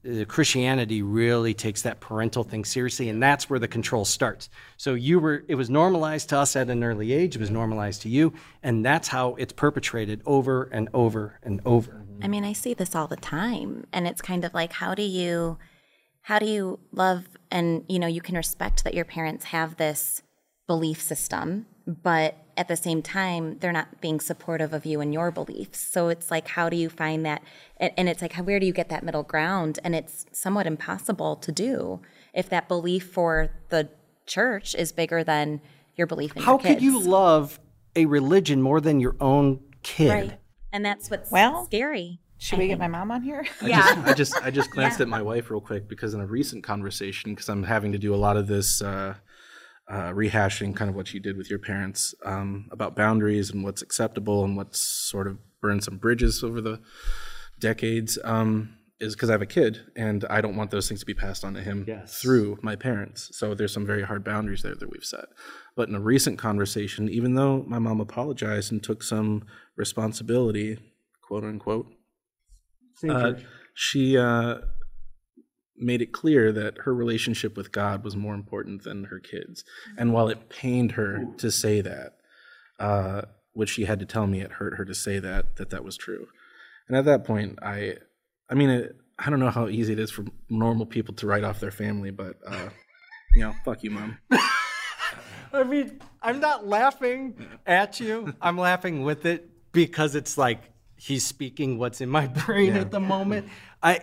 [0.05, 3.09] uh, Christianity really takes that parental thing seriously.
[3.09, 4.49] And that's where the control starts.
[4.77, 8.01] So you were, it was normalized to us at an early age, it was normalized
[8.03, 8.33] to you.
[8.63, 12.05] And that's how it's perpetrated over and over and over.
[12.21, 15.03] I mean, I see this all the time, and it's kind of like, how do
[15.03, 15.57] you,
[16.21, 20.21] how do you love and you know you can respect that your parents have this
[20.67, 25.31] belief system, but at the same time they're not being supportive of you and your
[25.31, 25.79] beliefs.
[25.79, 27.41] So it's like, how do you find that?
[27.77, 29.79] And, and it's like, where do you get that middle ground?
[29.83, 32.01] And it's somewhat impossible to do
[32.33, 33.89] if that belief for the
[34.25, 35.61] church is bigger than
[35.95, 36.67] your belief in How your kids.
[36.67, 37.59] How could you love
[37.95, 40.09] a religion more than your own kid?
[40.09, 40.39] Right.
[40.73, 42.19] And that's what's Well, scary.
[42.39, 43.45] Should I we get my mom on here?
[43.61, 46.25] I just, I just, I just glanced at my wife real quick because in a
[46.27, 49.15] recent conversation, because I'm having to do a lot of this uh,
[49.89, 53.81] uh, rehashing, kind of what you did with your parents um, about boundaries and what's
[53.81, 56.79] acceptable and what's sort of burned some bridges over the
[57.59, 58.17] decades.
[58.23, 61.13] Um, is because I have a kid and I don't want those things to be
[61.13, 62.19] passed on to him Yes.
[62.21, 63.29] through my parents.
[63.31, 65.23] So there's some very hard boundaries there that we've set.
[65.77, 69.45] But in a recent conversation, even though my mom apologized and took some
[69.77, 70.79] responsibility,
[71.21, 71.87] quote unquote,
[73.07, 73.33] uh,
[73.73, 74.55] she uh,
[75.79, 79.63] made it clear that her relationship with God was more important than her kids.
[79.97, 82.17] And while it pained her to say that,
[82.79, 85.83] uh, which she had to tell me it hurt her to say that that that
[85.83, 86.27] was true.
[86.87, 87.95] And at that point, I,
[88.49, 91.43] I mean, it, I don't know how easy it is for normal people to write
[91.43, 92.69] off their family, but uh,
[93.35, 94.17] you know, fuck you, mom.
[95.53, 98.33] I mean, I'm not laughing at you.
[98.41, 100.61] I'm laughing with it because it's like
[100.95, 103.49] he's speaking what's in my brain at the moment.
[103.81, 104.01] I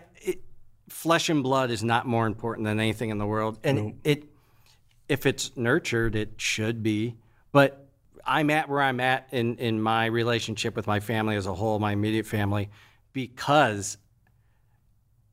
[0.88, 4.24] flesh and blood is not more important than anything in the world, and it
[5.08, 7.16] if it's nurtured, it should be.
[7.52, 7.86] But
[8.24, 11.78] I'm at where I'm at in in my relationship with my family as a whole,
[11.78, 12.70] my immediate family,
[13.12, 13.98] because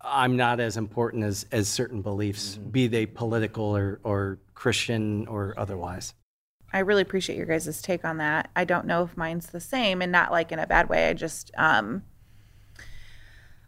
[0.02, 5.54] I'm not as important as as certain beliefs, be they political or or Christian or
[5.58, 6.14] otherwise.
[6.74, 8.50] I really appreciate your guys' take on that.
[8.56, 11.08] I don't know if mine's the same and not like in a bad way.
[11.08, 12.02] I just, um,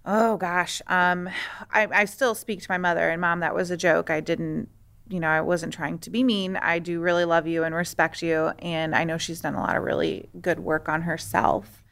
[0.06, 1.30] oh gosh, um,
[1.72, 3.40] I, I still speak to my mother and mom.
[3.40, 4.10] That was a joke.
[4.10, 4.70] I didn't,
[5.08, 6.58] you know, I wasn't trying to be mean.
[6.58, 8.52] I do really love you and respect you.
[8.60, 11.84] And I know she's done a lot of really good work on herself.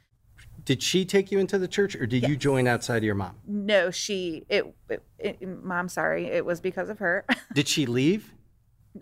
[0.65, 3.35] Did she take you into the church, or did you join outside of your mom?
[3.45, 7.25] No, she, it, it, it mom, sorry, it was because of her.
[7.53, 8.33] Did she leave?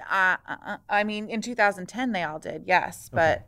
[0.12, 3.48] uh, uh, I mean, in 2010, they all did, yes, but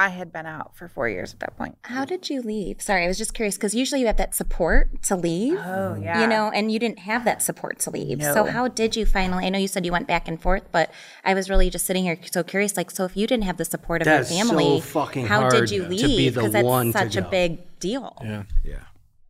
[0.00, 1.76] I had been out for four years at that point.
[1.82, 2.80] How did you leave?
[2.80, 5.58] Sorry, I was just curious because usually you have that support to leave.
[5.58, 6.22] Oh, yeah.
[6.22, 8.22] You know, and you didn't have that support to leave.
[8.22, 9.44] So how did you finally?
[9.44, 10.90] I know you said you went back and forth, but
[11.22, 12.78] I was really just sitting here so curious.
[12.78, 15.40] Like, so if you didn't have the support of That's your family, so fucking how
[15.40, 16.34] hard did you leave?
[16.34, 18.16] Because that's one such a big deal.
[18.24, 18.44] Yeah.
[18.64, 18.84] Yeah.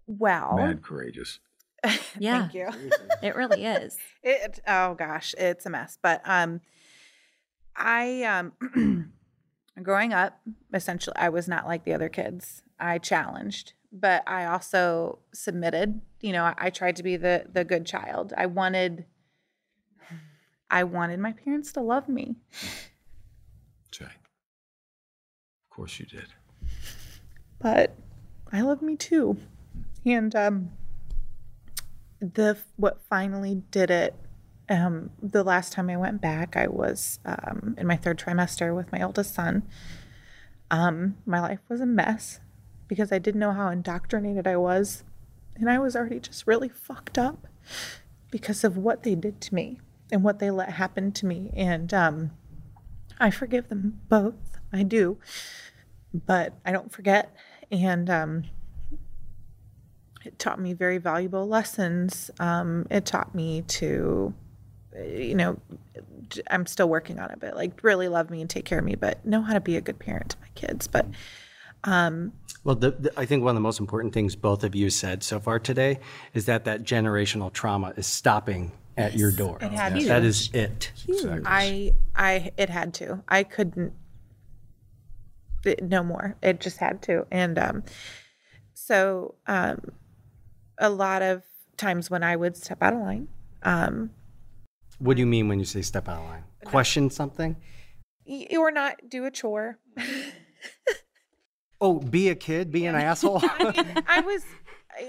[0.06, 1.40] well, Mad courageous.
[2.16, 2.68] Yeah, thank you.
[3.22, 3.96] it really is.
[4.22, 5.98] It, oh gosh, it's a mess.
[6.00, 6.60] But um,
[7.74, 9.12] I um,
[9.82, 10.40] growing up,
[10.74, 12.62] essentially, I was not like the other kids.
[12.78, 16.00] I challenged, but I also submitted.
[16.20, 18.32] You know, I, I tried to be the the good child.
[18.36, 19.06] I wanted,
[20.70, 22.36] I wanted my parents to love me.
[24.00, 24.08] Right.
[24.10, 26.28] Of course you did.
[27.58, 27.94] but
[28.52, 29.36] I love me too.
[30.06, 30.70] And um,
[32.20, 34.14] the what finally did it.
[34.70, 38.92] Um, the last time I went back, I was um, in my third trimester with
[38.92, 39.64] my oldest son.
[40.70, 42.40] Um, my life was a mess
[42.86, 45.04] because I didn't know how indoctrinated I was,
[45.56, 47.46] and I was already just really fucked up
[48.30, 49.80] because of what they did to me
[50.12, 51.50] and what they let happen to me.
[51.54, 52.30] And um,
[53.18, 54.58] I forgive them both.
[54.72, 55.18] I do
[56.12, 57.34] but I don't forget.
[57.70, 58.44] And um,
[60.24, 62.30] it taught me very valuable lessons.
[62.38, 64.34] Um, it taught me to,
[64.96, 65.58] you know,
[66.50, 68.94] I'm still working on it, but like really love me and take care of me,
[68.94, 70.86] but know how to be a good parent to my kids.
[70.86, 71.06] But
[71.84, 72.32] um,
[72.64, 75.22] Well, the, the, I think one of the most important things both of you said
[75.22, 76.00] so far today
[76.34, 79.58] is that that generational trauma is stopping at your door.
[79.60, 80.06] It had to.
[80.06, 80.92] That is it.
[81.46, 83.22] I, I, it had to.
[83.28, 83.92] I couldn't.
[85.64, 86.36] It, no more.
[86.42, 87.26] It just had to.
[87.30, 87.84] And um,
[88.74, 89.92] so, um,
[90.78, 91.42] a lot of
[91.76, 93.28] times when I would step out of line,
[93.62, 94.10] um,
[95.00, 96.44] What do you mean when you say step out of line?
[96.64, 97.56] Question something?
[98.56, 99.78] or not do a chore.
[101.80, 103.40] Oh, be a kid, be an asshole.
[103.42, 104.44] I was,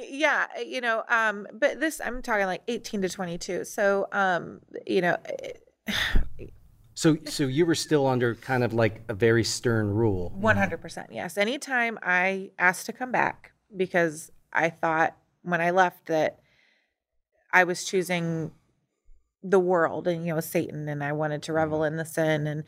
[0.10, 3.66] yeah, you know, um, but this I'm talking like 18 to 22.
[3.66, 5.18] So, um, you know,
[6.94, 10.34] so, so you were still under kind of like a very stern rule.
[10.40, 11.38] 100% yes.
[11.38, 16.40] Anytime I asked to come back because I thought when I left that
[17.52, 18.52] I was choosing
[19.44, 22.64] the world and you know Satan and I wanted to revel in the sin and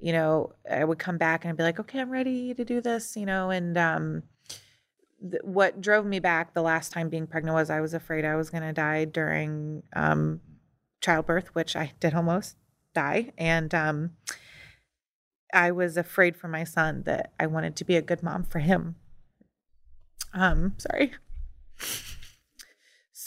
[0.00, 2.80] you know I would come back and I'd be like okay I'm ready to do
[2.80, 4.22] this you know and um
[5.20, 8.36] th- what drove me back the last time being pregnant was I was afraid I
[8.36, 10.40] was going to die during um
[11.00, 12.56] childbirth which I did almost
[12.94, 14.10] die and um
[15.52, 18.58] I was afraid for my son that I wanted to be a good mom for
[18.58, 18.96] him.
[20.34, 21.12] Um, sorry.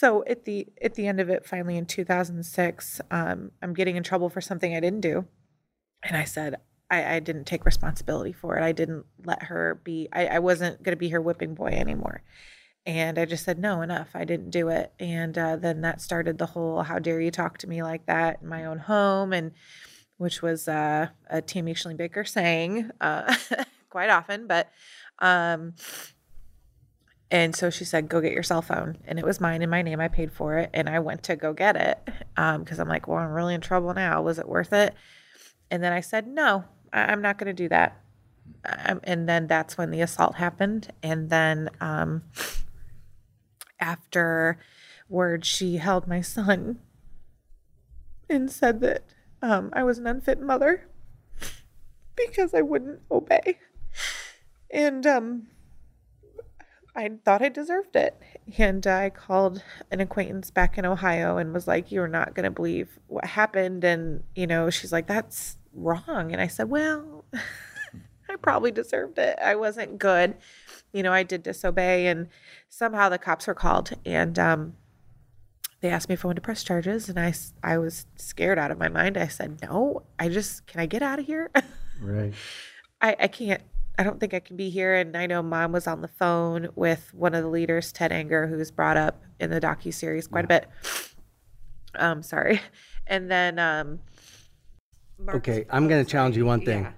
[0.02, 4.02] So at the at the end of it, finally in 2006, um, I'm getting in
[4.02, 5.26] trouble for something I didn't do,
[6.02, 6.56] and I said
[6.90, 8.64] I, I didn't take responsibility for it.
[8.64, 10.08] I didn't let her be.
[10.12, 12.24] I, I wasn't going to be her whipping boy anymore,
[12.84, 14.08] and I just said no, enough.
[14.12, 17.58] I didn't do it, and uh, then that started the whole "How dare you talk
[17.58, 19.52] to me like that" in my own home, and
[20.16, 23.32] which was uh, a Tammy Schling Baker saying uh,
[23.88, 24.68] quite often, but.
[25.20, 25.74] Um,
[27.32, 29.80] and so she said, "Go get your cell phone," and it was mine in my
[29.80, 30.00] name.
[30.00, 31.98] I paid for it, and I went to go get it
[32.36, 34.20] because I'm like, "Well, I'm really in trouble now.
[34.22, 34.94] Was it worth it?"
[35.70, 37.98] And then I said, "No, I- I'm not going to do that."
[38.64, 40.92] Um, and then that's when the assault happened.
[41.02, 42.22] And then um,
[43.80, 46.78] afterward, she held my son
[48.28, 49.04] and said that
[49.40, 50.86] um, I was an unfit mother
[52.14, 53.58] because I wouldn't obey.
[54.70, 55.48] And um,
[56.94, 58.20] I thought I deserved it.
[58.58, 62.50] And I called an acquaintance back in Ohio and was like, You're not going to
[62.50, 63.84] believe what happened.
[63.84, 66.32] And, you know, she's like, That's wrong.
[66.32, 69.38] And I said, Well, I probably deserved it.
[69.42, 70.36] I wasn't good.
[70.92, 72.06] You know, I did disobey.
[72.08, 72.28] And
[72.68, 73.92] somehow the cops were called.
[74.04, 74.74] And, um,
[75.80, 78.70] they asked me if I wanted to press charges, and I, I was scared out
[78.70, 79.16] of my mind.
[79.18, 81.50] I said, No, I just, can I get out of here?
[82.00, 82.34] Right.
[83.00, 83.62] I, I can't
[83.98, 84.94] I don't think I can be here.
[84.94, 88.46] And I know mom was on the phone with one of the leaders, Ted Anger,
[88.46, 90.68] who's brought up in the docu series quite a bit.
[91.94, 92.60] Um, sorry.
[93.08, 93.98] And then um
[95.18, 96.84] Mark- Okay, I'm going to challenge you one thing.
[96.84, 96.92] Yeah.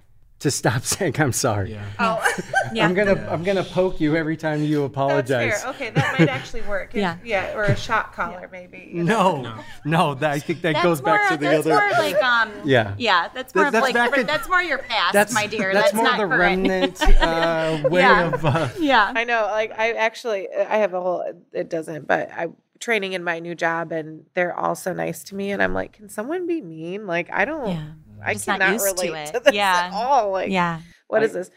[0.44, 1.80] To stop saying I'm sorry.
[1.98, 2.22] Oh,
[2.74, 2.84] Yeah.
[2.86, 5.62] I'm gonna I'm gonna poke you every time you that's apologize.
[5.62, 5.70] fair.
[5.70, 6.90] Okay, that might actually work.
[6.94, 7.16] If- Yeah.
[7.24, 8.90] yeah, or a shot collar maybe.
[8.92, 9.40] you know.
[9.40, 9.54] No,
[9.86, 11.70] no, that, I think that That's goes back more- to the that's other.
[11.70, 12.94] more like um Yeah.
[12.98, 15.46] yeah that's more That- of that's like back at- that's more your past that's my
[15.46, 18.34] dear That's, that's, more not the current remnant uh, way Yeah.
[18.34, 18.44] of.
[18.44, 22.48] Uh, yeah I know, like I actually I have a whole it doesn't, but I
[22.80, 25.92] training in my new job and they're all so nice to me and I'm like,
[25.94, 27.06] can someone be mean?
[27.06, 27.84] Like I don't Yeah.
[28.24, 29.34] I Just not cannot used to relate it.
[29.34, 29.90] to, this Yeah.
[29.90, 30.30] at all.
[30.32, 31.50] Like yeah what is this?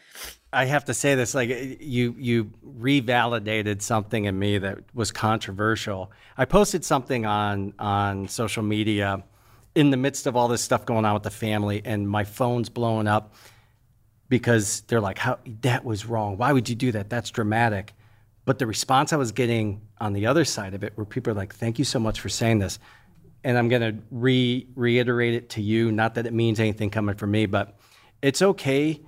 [0.52, 1.48] I have to say this, like
[1.80, 6.10] you you revalidated something in me that was controversial.
[6.36, 9.22] I posted something on on social media
[9.74, 12.68] in the midst of all this stuff going on with the family, and my phone's
[12.68, 13.34] blowing up
[14.28, 16.36] because they're like, "How that was wrong?
[16.36, 17.10] Why would you do that?
[17.10, 17.94] That's dramatic."
[18.44, 21.36] But the response I was getting on the other side of it, where people are
[21.36, 22.78] like, "Thank you so much for saying this,"
[23.44, 25.92] and I'm going to re reiterate it to you.
[25.92, 27.78] Not that it means anything coming from me, but
[28.22, 29.00] it's okay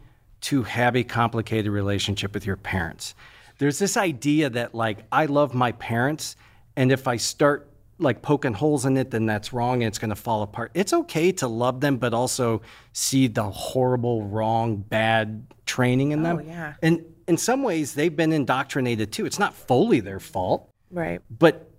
[0.43, 3.15] to have a complicated relationship with your parents.
[3.59, 6.37] There's this idea that like I love my parents,
[6.77, 10.11] and if I start like poking holes in it, then that's wrong and it's going
[10.11, 10.71] to fall apart.
[10.75, 12.63] It's okay to love them, but also
[12.95, 16.37] see the horrible, wrong, bad training in oh, them.
[16.39, 16.75] Oh, yeah.
[16.83, 19.27] And in some ways, they've been indoctrinated too.
[19.27, 21.21] It's not fully their fault, Right.
[21.31, 21.70] but but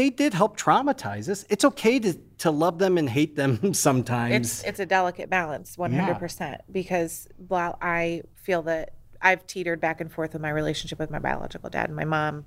[0.00, 1.44] they did help traumatize us.
[1.50, 4.34] It's okay to to love them and hate them sometimes.
[4.34, 6.62] It's it's a delicate balance, one hundred percent.
[6.72, 11.18] Because while I feel that I've teetered back and forth with my relationship with my
[11.18, 12.46] biological dad and my mom,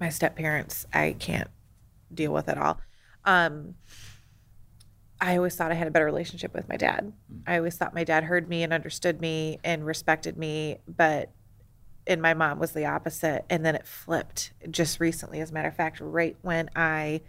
[0.00, 1.48] my step parents, I can't
[2.12, 2.80] deal with it all.
[3.24, 3.76] Um,
[5.20, 7.12] I always thought I had a better relationship with my dad.
[7.46, 11.30] I always thought my dad heard me and understood me and respected me, but
[12.06, 13.44] and my mom was the opposite.
[13.48, 17.22] And then it flipped just recently, as a matter of fact, right when I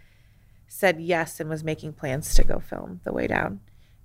[0.68, 3.62] said yes and was making plans to go film The Way Down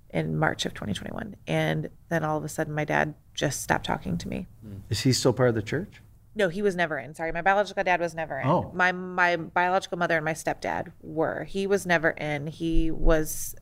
[0.09, 1.35] in March of 2021.
[1.47, 4.47] And then all of a sudden, my dad just stopped talking to me.
[4.89, 6.01] Is he still part of the church?
[6.33, 7.13] No, he was never in.
[7.13, 8.47] Sorry, my biological dad was never in.
[8.47, 8.71] Oh.
[8.73, 11.43] My my biological mother and my stepdad were.
[11.43, 12.47] He was never in.
[12.47, 13.55] He was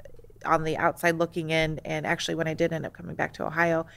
[0.46, 1.80] on the outside looking in.
[1.84, 3.88] And actually, when I did end up coming back to Ohio,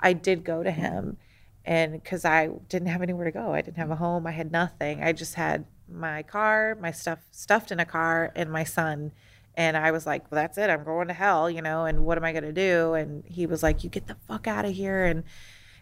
[0.00, 1.18] I did go to him,
[1.64, 4.26] and because I didn't have anywhere to go, I didn't have a home.
[4.26, 5.02] I had nothing.
[5.02, 9.12] I just had my car, my stuff stuffed in a car, and my son.
[9.56, 10.68] And I was like, well, that's it.
[10.68, 12.94] I'm going to hell, you know, and what am I going to do?
[12.94, 15.04] And he was like, you get the fuck out of here.
[15.04, 15.24] And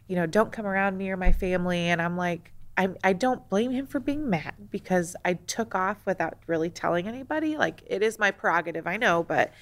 [0.09, 1.89] you know, don't come around me or my family.
[1.89, 6.05] And I'm like, I, I don't blame him for being mad because I took off
[6.07, 7.57] without really telling anybody.
[7.57, 9.53] Like, it is my prerogative, I know, but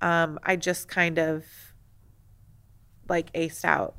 [0.00, 1.44] um, I just kind of
[3.08, 3.96] like aced out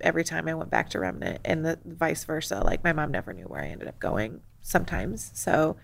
[0.00, 2.60] every time I went back to Remnant and the vice versa.
[2.64, 5.30] Like, my mom never knew where I ended up going sometimes.
[5.34, 5.76] So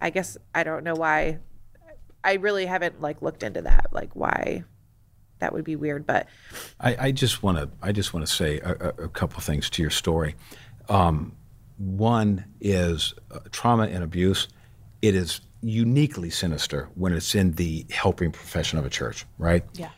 [0.00, 1.38] I guess I don't know why.
[2.22, 4.64] I really haven't like looked into that, like why
[5.40, 6.28] that would be weird, but
[6.78, 9.68] I, I just want to I just want to say a, a, a couple things
[9.70, 10.36] to your story.
[10.88, 11.34] Um,
[11.78, 14.48] one is uh, trauma and abuse.
[15.02, 19.64] It is uniquely sinister when it's in the helping profession of a church, right?
[19.74, 19.90] Yeah.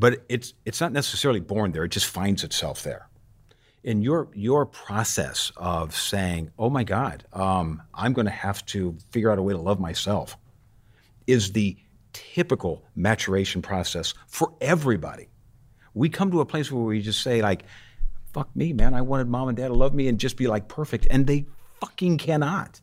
[0.00, 1.84] But it's it's not necessarily born there.
[1.84, 3.10] It just finds itself there.
[3.84, 8.96] In your your process of saying, "Oh my God, um, I'm going to have to
[9.10, 10.38] figure out a way to love myself,"
[11.26, 11.76] is the
[12.14, 15.28] typical maturation process for everybody.
[15.92, 17.64] We come to a place where we just say like,
[18.32, 18.94] "Fuck me, man!
[18.94, 21.44] I wanted mom and dad to love me and just be like perfect," and they
[21.82, 22.80] fucking cannot.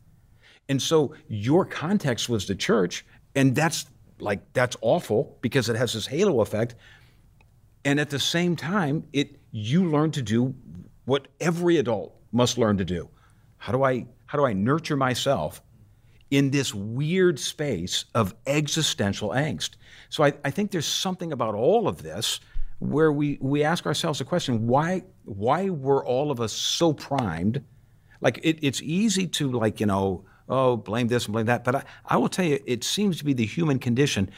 [0.68, 3.04] And so your context was the church,
[3.34, 3.86] and that's
[4.20, 6.76] like that's awful because it has this halo effect.
[7.84, 10.54] And at the same time, it you learn to do
[11.04, 13.08] what every adult must learn to do.
[13.56, 15.62] How do I how do I nurture myself
[16.30, 19.70] in this weird space of existential angst?
[20.10, 22.40] So I, I think there's something about all of this
[22.80, 27.64] where we, we ask ourselves the question, why why were all of us so primed?
[28.20, 31.64] Like it, it's easy to like, you know, oh, blame this and blame that.
[31.64, 34.30] But I, I will tell you, it seems to be the human condition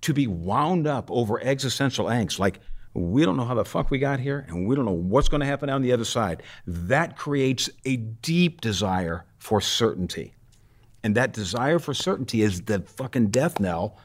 [0.00, 2.38] to be wound up over existential angst.
[2.38, 2.60] Like,
[2.94, 5.40] we don't know how the fuck we got here, and we don't know what's going
[5.40, 6.42] to happen on the other side.
[6.66, 10.34] That creates a deep desire for certainty.
[11.04, 13.98] And that desire for certainty is the fucking death knell.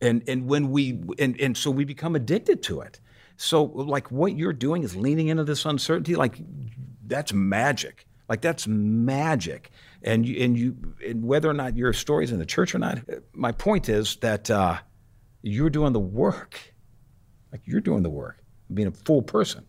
[0.00, 3.00] And, and when we, and, and so we become addicted to it.
[3.36, 6.16] So, like, what you're doing is leaning into this uncertainty.
[6.16, 6.40] Like,
[7.06, 8.06] that's magic.
[8.28, 9.70] Like, that's magic.
[10.02, 10.76] And you, and you,
[11.06, 12.98] and whether or not your story's in the church or not,
[13.32, 14.78] my point is that uh,
[15.42, 16.74] you're doing the work.
[17.52, 18.38] Like, you're doing the work,
[18.72, 19.64] being a full person.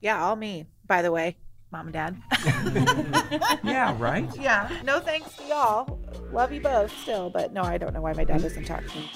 [0.00, 1.36] yeah, all me, by the way,
[1.70, 2.16] mom and dad.
[3.64, 4.28] Yeah, right?
[4.38, 5.98] yeah, no thanks to y'all.
[6.32, 8.96] Love you both still, but no, I don't know why my dad doesn't talk to
[8.98, 9.10] me.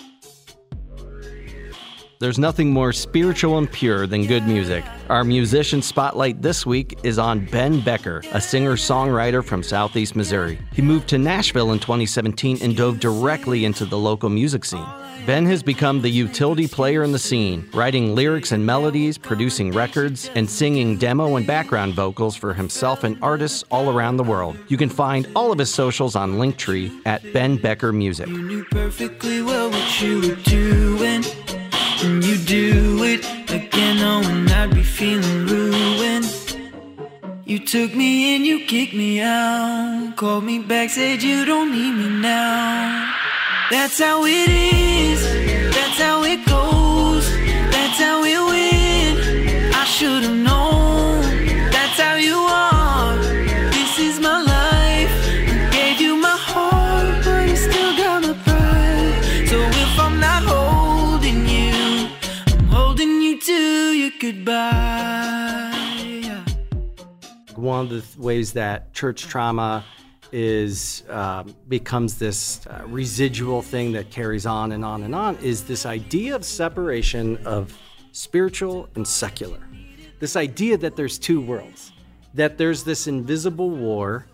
[2.20, 4.84] There's nothing more spiritual and pure than good music.
[5.08, 10.58] Our musician spotlight this week is on Ben Becker, a singer songwriter from Southeast Missouri.
[10.70, 14.84] He moved to Nashville in 2017 and dove directly into the local music scene.
[15.24, 20.30] Ben has become the utility player in the scene, writing lyrics and melodies, producing records,
[20.34, 24.58] and singing demo and background vocals for himself and artists all around the world.
[24.68, 28.28] You can find all of his socials on Linktree at Ben Becker Music.
[32.01, 32.38] What you.
[32.51, 36.26] Do it again, oh, knowing I'd be feeling ruined.
[37.44, 40.14] You took me in, you kicked me out.
[40.16, 43.14] Called me back, said you don't need me now.
[43.70, 44.89] That's how it is,
[67.80, 69.82] one of the th- ways that church trauma
[70.32, 75.64] is um, becomes this uh, residual thing that carries on and on and on is
[75.64, 77.74] this idea of separation of
[78.12, 79.60] spiritual and secular.
[80.18, 81.92] This idea that there's two worlds,
[82.34, 84.26] that there's this invisible war,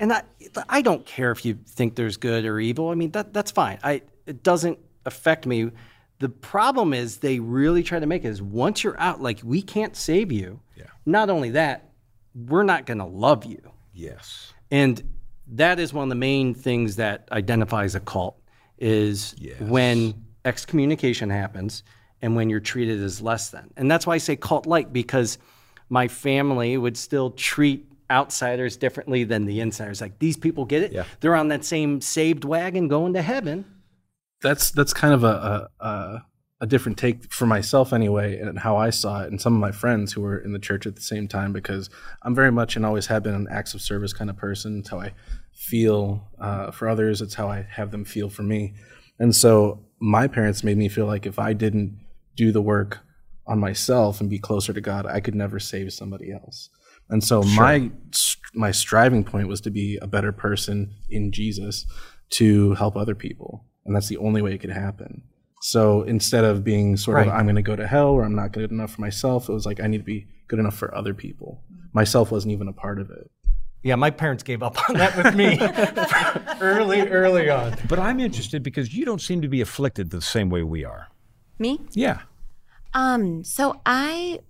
[0.00, 0.22] and I,
[0.68, 2.88] I don't care if you think there's good or evil.
[2.90, 3.78] I mean that that's fine.
[3.84, 4.76] I it doesn't
[5.06, 5.70] affect me.
[6.18, 9.62] The problem is they really try to make it is once you're out, like we
[9.62, 10.58] can't save you.
[10.76, 10.86] Yeah.
[11.06, 11.87] Not only that,
[12.46, 13.60] we're not going to love you.
[13.92, 14.52] Yes.
[14.70, 15.02] And
[15.48, 18.38] that is one of the main things that identifies a cult
[18.78, 19.60] is Yes.
[19.60, 20.14] when
[20.44, 21.82] excommunication happens
[22.22, 23.70] and when you're treated as less than.
[23.76, 25.38] And that's why I say cult like because
[25.88, 30.00] my family would still treat outsiders differently than the insiders.
[30.00, 30.92] Like these people get it.
[30.92, 31.04] Yeah.
[31.20, 33.64] They're on that same saved wagon going to heaven.
[34.42, 36.24] that's that's kind of a, a a
[36.60, 39.72] a different take for myself anyway, and how I saw it, and some of my
[39.72, 41.88] friends who were in the church at the same time, because
[42.22, 44.80] I'm very much and always have been an acts of service kind of person.
[44.80, 45.14] It's how I
[45.52, 47.20] feel uh, for others.
[47.22, 48.74] It's how I have them feel for me,
[49.18, 51.98] and so my parents made me feel like if I didn't
[52.36, 53.00] do the work
[53.46, 56.70] on myself and be closer to God, I could never save somebody else.
[57.08, 57.90] And so my
[58.54, 61.86] my striving point was to be a better person in Jesus
[62.30, 65.22] to help other people, and that's the only way it could happen.
[65.60, 67.28] So instead of being sort Right.
[67.28, 69.52] of I'm going to go to hell or I'm not good enough for myself, it
[69.52, 71.62] was like I need to be good enough for other people.
[71.92, 73.30] Myself wasn't even a part of it.
[73.82, 75.58] Yeah, my parents gave up on that with me
[76.60, 77.76] early, early on.
[77.88, 81.08] But I'm interested because you don't seem to be afflicted the same way we are.
[81.58, 81.80] Me?
[81.92, 82.22] Yeah.
[82.94, 84.40] Um, so I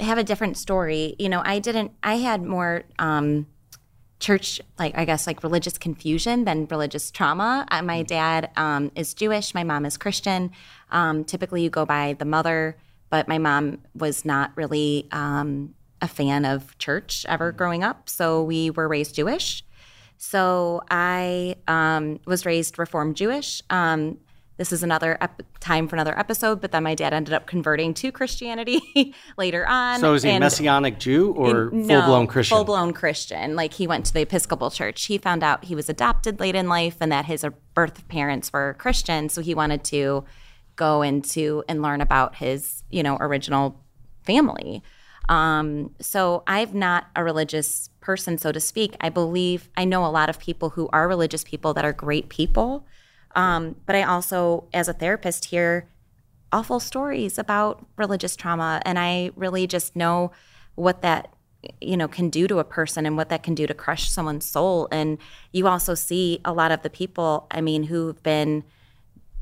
[0.00, 1.14] have a different story.
[1.18, 3.46] You know, I didn't I had more um
[4.22, 7.66] church like I guess like religious confusion than religious trauma.
[7.70, 10.50] Uh, my dad um is Jewish, my mom is Christian.
[10.90, 12.76] Um typically you go by the mother,
[13.10, 18.08] but my mom was not really um a fan of church ever growing up.
[18.08, 19.64] So we were raised Jewish.
[20.18, 23.62] So I um, was raised Reformed Jewish.
[24.58, 27.94] This is another ep- time for another episode, but then my dad ended up converting
[27.94, 28.80] to Christianity
[29.36, 30.00] later on.
[30.00, 32.56] So is he Messianic Jew or no, full blown Christian?
[32.56, 33.56] Full blown Christian.
[33.56, 35.06] Like he went to the Episcopal Church.
[35.06, 37.44] He found out he was adopted late in life and that his
[37.74, 39.28] birth parents were Christian.
[39.28, 40.24] So he wanted to
[40.76, 43.80] go into and learn about his, you know, original
[44.24, 44.82] family.
[45.28, 48.96] Um, so I'm not a religious person, so to speak.
[49.00, 52.28] I believe I know a lot of people who are religious people that are great
[52.28, 52.86] people.
[53.34, 55.88] Um, but I also, as a therapist, hear
[56.52, 60.32] awful stories about religious trauma, and I really just know
[60.74, 61.32] what that
[61.80, 64.46] you know can do to a person and what that can do to crush someone's
[64.46, 64.88] soul.
[64.90, 65.18] And
[65.52, 68.64] you also see a lot of the people, I mean, who've been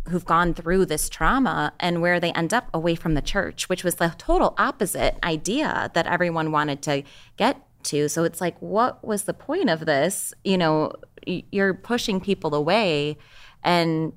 [0.09, 3.85] who've gone through this trauma and where they end up away from the church, which
[3.85, 7.03] was the total opposite idea that everyone wanted to
[7.37, 8.09] get to.
[8.09, 10.35] So it's like, what was the point of this?
[10.45, 10.93] You know,
[11.27, 13.19] you're pushing people away,
[13.63, 14.13] and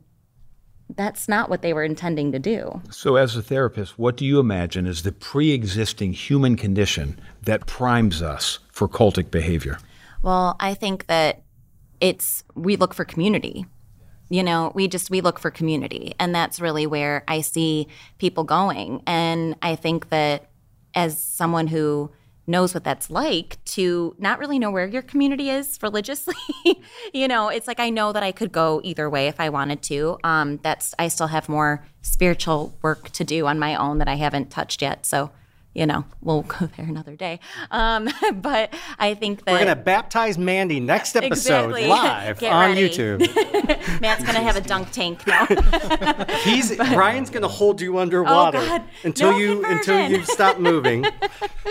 [0.95, 2.81] that's not what they were intending to do.
[2.91, 7.65] So, as a therapist, what do you imagine is the pre existing human condition that
[7.65, 9.79] primes us for cultic behavior?
[10.21, 11.43] Well, I think that
[11.99, 13.65] it's we look for community.
[14.29, 17.87] You know, we just we look for community, and that's really where I see
[18.17, 19.01] people going.
[19.05, 20.49] And I think that
[20.95, 22.11] as someone who
[22.45, 26.35] knows what that's like to not really know where your community is religiously,
[27.13, 29.81] you know, it's like I know that I could go either way if I wanted
[29.83, 30.17] to.
[30.23, 34.15] Um, that's I still have more spiritual work to do on my own that I
[34.15, 35.05] haven't touched yet.
[35.05, 35.31] So,
[35.73, 37.39] you know, we'll go there another day.
[37.71, 41.87] Um, but I think that We're going to baptize Mandy next episode Exactly.
[41.87, 42.89] live Get on ready.
[42.89, 43.99] YouTube.
[44.01, 45.45] Matt's gonna have a dunk tank now.
[46.43, 51.05] He's Brian's going to hold you underwater Oh, until No you until you stop moving.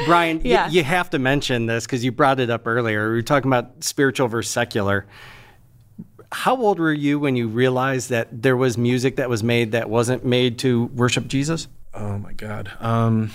[0.06, 0.68] Brian, y- Yeah.
[0.68, 3.08] you have to mention this because you brought it up earlier.
[3.10, 5.06] We were talking about spiritual versus secular.
[6.32, 9.90] How old were you when you realized that there was music that was made that
[9.90, 11.68] wasn't made to worship Jesus?
[11.94, 12.72] Oh my God.
[12.80, 13.30] Um,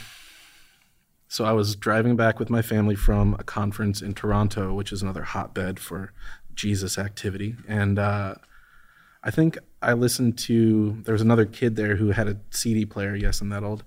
[1.28, 5.02] so I was driving back with my family from a conference in Toronto, which is
[5.02, 6.14] another hotbed for
[6.56, 8.36] Jesus activity, and uh,
[9.24, 11.02] I think I listened to.
[11.04, 13.16] There was another kid there who had a CD player.
[13.16, 13.84] Yes, I'm that old.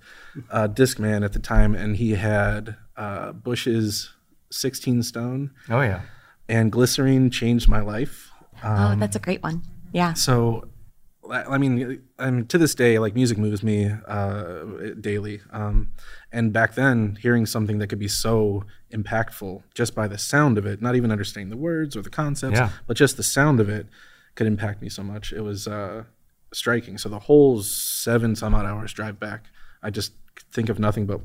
[0.49, 4.11] Uh, Discman at the time, and he had uh, Bush's
[4.51, 6.01] 16 Stone Oh yeah.
[6.49, 8.31] and Glycerine changed my life.
[8.63, 9.63] oh, that's a great one.
[9.93, 10.13] Yeah.
[10.13, 10.69] So,
[11.31, 14.63] I mean, I mean, to this day, like music moves me uh,
[14.99, 15.41] daily.
[15.51, 15.93] Um,
[16.31, 18.63] and back then, hearing something that could be so
[18.93, 22.59] impactful just by the sound of it, not even understanding the words or the concepts,
[22.59, 22.69] Yeah.
[22.87, 23.87] but just the sound of it
[24.35, 25.31] could impact me so much.
[25.31, 26.03] It was uh,
[26.53, 26.97] striking.
[26.97, 29.45] So the whole seven some odd hours drive back,
[29.81, 30.13] I just
[30.51, 31.21] think of nothing but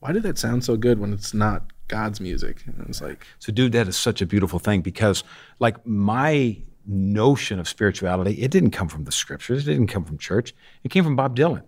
[0.00, 2.62] why did that sound so good when it's not God's music?
[2.66, 5.22] And it's like, So, dude, that is such a beautiful thing because,
[5.58, 6.56] like, my
[6.86, 9.66] notion of spirituality, it didn't come from the scriptures.
[9.66, 10.54] It didn't come from church.
[10.84, 11.62] It came from Bob Dylan.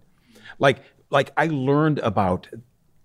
[0.59, 0.79] Like,
[1.11, 2.49] like I learned about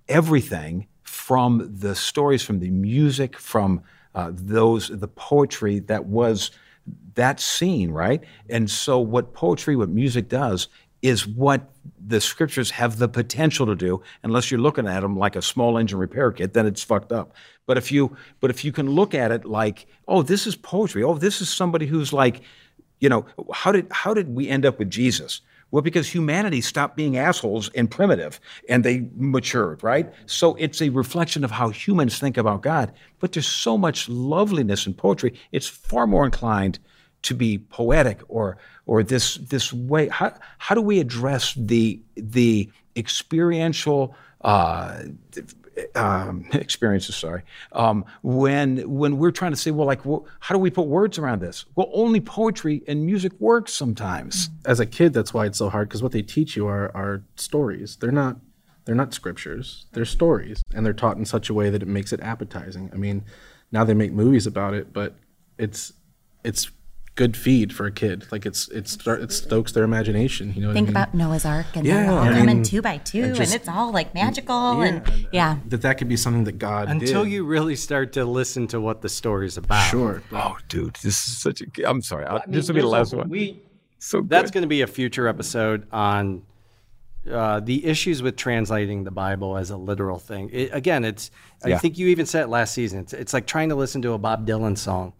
[0.08, 3.82] everything from the stories, from the music, from
[4.16, 6.52] uh, those the poetry that was
[7.16, 8.24] that scene, right?
[8.50, 10.68] And so, what poetry, what music does,
[11.02, 11.70] is what
[12.06, 14.02] the scriptures have the potential to do.
[14.24, 17.34] Unless you're looking at them like a small engine repair kit, then it's fucked up.
[17.66, 21.04] But if you, but if you can look at it like, oh, this is poetry.
[21.04, 22.42] Oh, this is somebody who's like,
[23.00, 25.42] you know, how did how did we end up with Jesus?
[25.70, 28.40] Well, because humanity stopped being assholes and primitive
[28.70, 30.12] and they matured, right?
[30.26, 32.94] So it's a reflection of how humans think about God.
[33.20, 35.34] But there's so much loveliness in poetry.
[35.52, 36.80] It's far more inclined
[37.24, 38.58] to be poetic or
[38.88, 40.08] or this this way.
[40.08, 45.04] How how do we address the the experiential uh,
[45.94, 47.16] um, experiences?
[47.16, 50.88] Sorry, um, when when we're trying to say, well, like, well, how do we put
[50.88, 51.66] words around this?
[51.76, 54.50] Well, only poetry and music works sometimes.
[54.66, 57.24] as a kid, that's why it's so hard because what they teach you are are
[57.36, 57.98] stories.
[57.98, 58.38] They're not
[58.86, 59.86] they're not scriptures.
[59.92, 62.90] They're stories, and they're taught in such a way that it makes it appetizing.
[62.94, 63.26] I mean,
[63.70, 65.16] now they make movies about it, but
[65.58, 65.92] it's
[66.46, 66.72] it's
[67.18, 68.26] good feed for a kid.
[68.32, 70.54] Like it's it's start it stokes their imagination.
[70.56, 70.96] You know, what Think I mean?
[70.96, 73.54] about Noah's Ark and Yeah, they're all I coming mean, two by two, and, just-
[73.54, 75.02] it's all like magical and
[75.34, 75.58] yeah.
[75.68, 77.34] that that could be something that God Until did.
[77.34, 79.90] you really start to listen to what the story's about.
[79.90, 80.24] sure.
[80.32, 81.66] Oh, dude, this is such a.
[81.90, 82.26] I'm sorry.
[82.26, 83.30] I'll, mean, this will be the last a- one.
[83.30, 83.62] We,
[84.00, 84.30] so good.
[84.30, 86.44] that's going to be a future episode on
[87.30, 90.50] uh, the issues with translating the Bible as a literal thing.
[90.54, 91.32] It, again, it's.
[91.64, 93.00] I think you even said it last season.
[93.00, 95.14] It's, it's like trying to listen to a Bob Dylan song,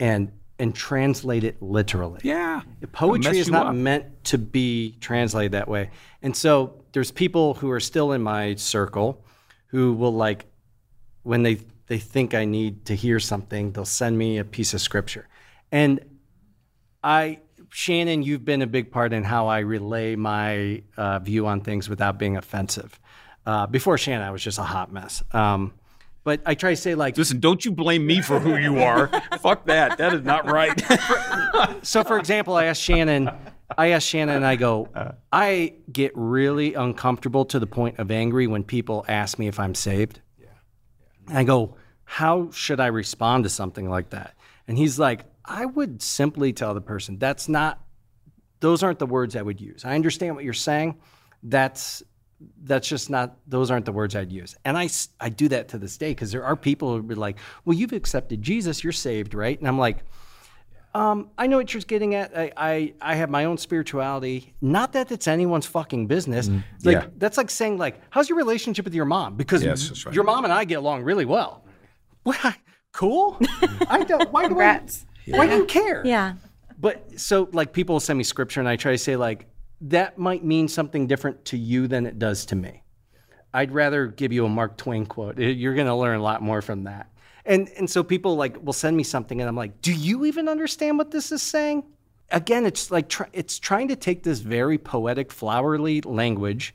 [0.00, 2.20] and and translate it literally.
[2.22, 2.62] yeah.
[2.92, 3.74] Poetry is not up.
[3.74, 5.90] meant to be translated that way.
[6.22, 9.24] And so there's people who are still in my circle
[9.68, 10.46] who will like
[11.22, 14.80] when they they think I need to hear something, they'll send me a piece of
[14.80, 15.28] scripture.
[15.72, 16.00] And
[17.02, 17.40] I
[17.70, 21.88] Shannon, you've been a big part in how I relay my uh, view on things
[21.88, 22.98] without being offensive.
[23.46, 25.22] Uh, before Shannon, I was just a hot mess.
[25.32, 25.72] Um,
[26.28, 29.08] but I try to say like Listen, don't you blame me for who you are.
[29.40, 29.96] Fuck that.
[29.96, 30.78] That is not right.
[31.82, 33.30] so for example, I asked Shannon,
[33.78, 35.12] I asked Shannon, and I go, uh.
[35.32, 39.74] I get really uncomfortable to the point of angry when people ask me if I'm
[39.74, 40.20] saved.
[41.28, 44.34] And I go, how should I respond to something like that?
[44.66, 47.82] And he's like, I would simply tell the person, that's not,
[48.60, 49.82] those aren't the words I would use.
[49.86, 50.98] I understand what you're saying.
[51.42, 52.02] That's,
[52.62, 54.54] that's just not, those aren't the words I'd use.
[54.64, 54.88] And i,
[55.20, 57.92] I do that to this day because there are people who be like, well, you've
[57.92, 59.58] accepted Jesus, you're saved, right?
[59.58, 59.98] And I'm like,
[60.94, 62.36] um, I know what you're getting at.
[62.36, 64.54] I, I, I have my own spirituality.
[64.60, 66.48] Not that it's anyone's fucking business.
[66.48, 66.90] Like Mm-hmm.
[66.90, 67.06] yeah.
[67.18, 69.36] that's like saying like, how's your relationship with your mom?
[69.36, 70.14] Because Yes, that's right.
[70.14, 71.64] your mom and I get along really well.
[72.24, 72.54] Well,
[72.92, 73.38] cool.
[73.88, 74.30] I don't.
[74.32, 75.04] Why Congrats.
[75.26, 75.38] do I?
[75.38, 76.02] Why do you care?
[76.06, 76.34] Yeah.
[76.80, 79.46] But so like people send me scripture and I try to say like
[79.80, 82.82] that might mean something different to you than it does to me.
[83.54, 85.38] I'd rather give you a Mark Twain quote.
[85.38, 87.10] Eh, You're going to learn a lot more from that.
[87.46, 90.48] And and so people like will send me something and I'm like, "Do you even
[90.48, 91.82] understand what this is saying?"
[92.30, 96.74] Again, it's like try, it's trying to take this very poetic flowery language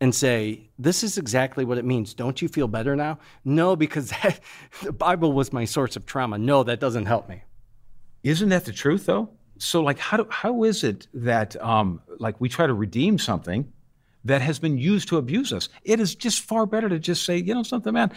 [0.00, 2.14] and say, "This is exactly what it means.
[2.14, 4.38] Don't you feel better now?" No, because that,
[4.84, 6.38] the Bible was my source of trauma.
[6.38, 7.42] No, that doesn't help me.
[8.22, 9.30] Isn't that the truth, though?
[9.58, 13.72] So, like, how do, how is it that um, like we try to redeem something
[14.24, 15.68] that has been used to abuse us?
[15.84, 18.12] It is just far better to just say, you know, something, man.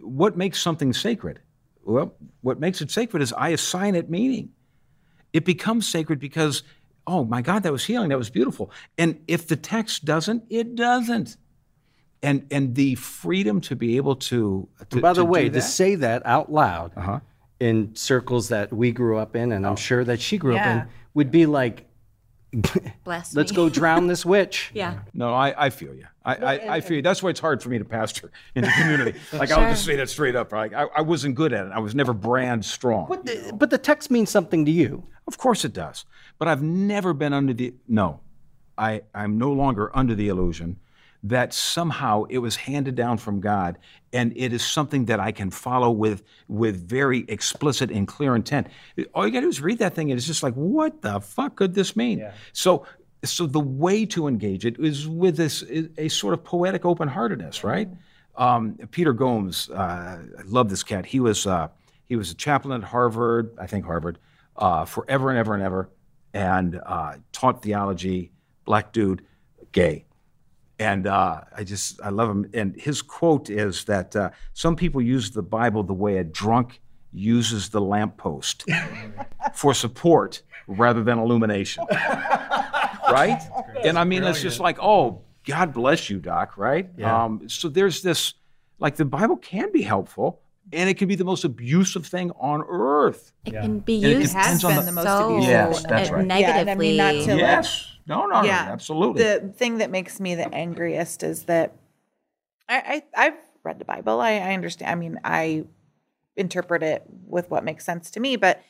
[0.00, 1.40] What makes something sacred?
[1.84, 4.50] Well, what makes it sacred is I assign it meaning.
[5.32, 6.64] It becomes sacred because,
[7.06, 8.08] oh my God, that was healing.
[8.08, 8.72] That was beautiful.
[8.98, 11.36] And if the text doesn't, it doesn't.
[12.22, 14.68] And and the freedom to be able to.
[14.78, 17.20] to And by the way, to say that out loud Uh-huh.
[17.60, 20.88] In circles that we grew up in, and I'm sure that she grew up in,
[21.14, 21.86] would be like,
[23.04, 24.70] Bless let's go drown this witch.
[24.72, 25.00] Yeah.
[25.12, 26.06] No, I, I feel you.
[26.24, 27.02] I, I, I feel you.
[27.02, 29.18] That's why it's hard for me to pastor in the community.
[29.32, 30.52] Like I'll just say that straight up.
[30.52, 31.72] Like I, I wasn't good at it.
[31.72, 33.06] I was never brand strong.
[33.08, 35.06] But the, but the text means something to you.
[35.26, 36.04] Of course it does.
[36.38, 38.20] But I've never been under the no.
[38.78, 40.78] I, I'm no longer under the illusion
[41.28, 43.78] that somehow it was handed down from God
[44.12, 48.68] and it is something that I can follow with with very explicit and clear intent.
[49.14, 51.56] All you gotta do is read that thing and it's just like, what the fuck
[51.56, 52.18] could this mean?
[52.52, 52.86] So
[53.24, 55.64] so the way to engage it is with this
[55.98, 57.88] a sort of poetic open-heartedness, right?
[58.36, 59.74] Um, Peter Gomes, uh,
[60.38, 61.06] I love this cat.
[61.06, 61.68] He was uh,
[62.06, 64.18] he was a chaplain at Harvard, I think Harvard,
[64.56, 65.90] uh, forever and ever and ever,
[66.34, 68.30] and uh, taught theology.
[68.64, 69.24] Black dude,
[69.70, 70.05] gay,
[70.78, 72.50] And uh, I just, I love him.
[72.52, 76.80] And his quote is that uh, some people use the Bible the way a drunk
[77.12, 78.64] uses the lamppost
[79.54, 81.84] for support rather than illumination.
[83.10, 83.40] right?
[83.84, 86.88] And I mean, it's just like, oh, God bless you, Doc, right?
[86.98, 87.24] Yeah.
[87.24, 88.34] Um, so there's this,
[88.78, 90.40] like, the Bible can be helpful.
[90.72, 93.30] And it can be the most abusive thing on earth.
[93.44, 95.48] It can be And it used depends has on been the- the most so abusive.
[95.50, 96.26] Yes, that's right.
[96.26, 96.88] Yeah, and I negatively.
[96.88, 97.86] mean, not to- Yes.
[97.92, 99.22] No, no, no, yeah, absolutely.
[99.22, 101.74] The thing that makes me the angriest is that
[102.68, 104.20] I, I I've read the Bible.
[104.20, 104.90] I, I understand.
[104.90, 105.64] I mean, I
[106.36, 108.62] interpret it with what makes sense to me, but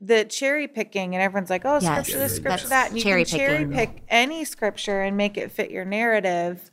[0.00, 3.02] the cherry picking and everyone's like, oh, Yes, scripture this, scripture that's that, and you
[3.02, 3.72] cherry can cherry picking.
[3.72, 6.70] pick any scripture and make it fit your narrative,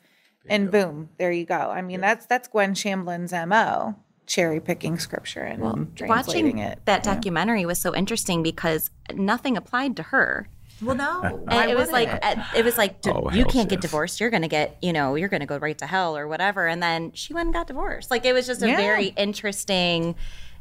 [0.48, 1.56] and boom, there you go.
[1.56, 3.96] I mean, that's that's Gwen Shamblin's mo.
[4.28, 6.80] Cherry picking scripture and well, translating Watching it.
[6.86, 10.50] that documentary was so interesting because nothing applied to her.
[10.86, 13.82] Well, no, And it was like uh, it was like d- Oh, you can't get
[13.82, 14.20] divorced.
[14.20, 16.68] You're gonna get you know you're gonna go right to hell or whatever.
[16.68, 18.12] And then she went and got divorced.
[18.12, 18.78] Like it was just a Yeah.
[18.78, 20.16] very interesting.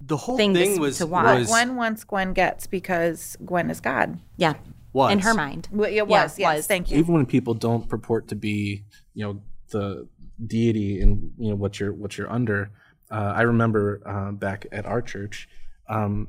[0.06, 1.24] The whole thing thing to- was, to watch.
[1.24, 4.18] what was Gwen wants, Gwen gets because Gwen is God.
[4.36, 4.54] Yeah,
[4.92, 5.68] was in her mind.
[5.72, 6.66] Well, it Yeah, was, yes, was.
[6.66, 6.98] thank you.
[6.98, 10.08] even when people don't purport to be you know the
[10.44, 12.70] deity and you know what you're what you're under
[13.10, 15.48] uh, i remember uh, back at our church
[15.88, 16.28] um,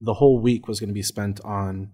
[0.00, 1.90] the whole week was going to be spent on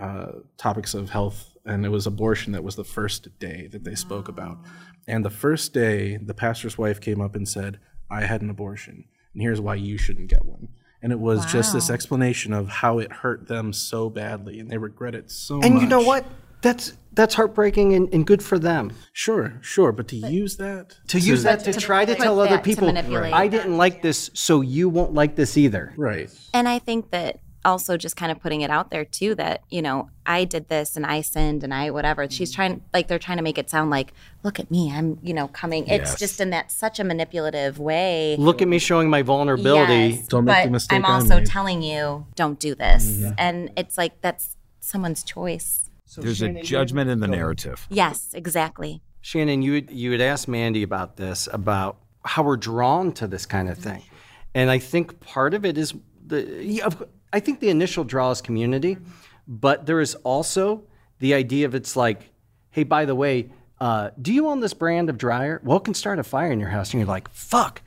[0.00, 3.94] uh, topics of health and it was abortion that was the first day that they
[3.94, 4.58] spoke about
[5.06, 7.78] and the first day the pastor's wife came up and said
[8.10, 10.68] i had an abortion and here's why you shouldn't get one
[11.02, 14.78] and it was just this explanation of how it hurt them so badly and they
[14.78, 16.24] regret it so much and you know what?
[16.62, 18.92] That's that's heartbreaking and, and good for them.
[19.12, 22.58] Sure, sure, but to use that To use that to, to try to tell other
[22.58, 23.32] people, manipulate.
[23.32, 25.94] I didn't like this, so you won't like this either.
[25.96, 29.62] right, And I think that also just kind of putting it out there too that
[29.70, 32.28] you know I did this and I sinned and I whatever.
[32.30, 32.56] She's mm.
[32.56, 35.48] trying like they're trying to make it sound like look at me, I'm you know
[35.48, 35.86] coming.
[35.86, 38.36] It's just in that such a manipulative way.
[38.38, 40.16] Look at me showing my vulnerability.
[40.16, 41.46] Yes, Don't make the mistake I'm I also made.
[41.46, 43.32] telling you don't do this, mm-hmm.
[43.38, 45.90] and it's like that's someone's choice.
[46.06, 47.86] so There's a judgment in the narrative.
[47.90, 49.02] Yes, exactly.
[49.22, 53.44] Shannon, you had, you had asked Mandy about this, about how we're drawn to this
[53.44, 54.16] kind of thing, mm-hmm.
[54.54, 55.94] and I think part of it is
[56.26, 56.64] the.
[56.64, 58.98] yeah, of- I think the initial draw is community,
[59.46, 60.84] but there is also
[61.18, 62.30] the idea of it's like,
[62.70, 63.50] hey, by the way,
[63.80, 65.60] uh, do you own this brand of dryer?
[65.64, 67.82] Well, it can start a fire in your house, and you're like, fuck,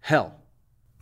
[0.00, 0.40] hell.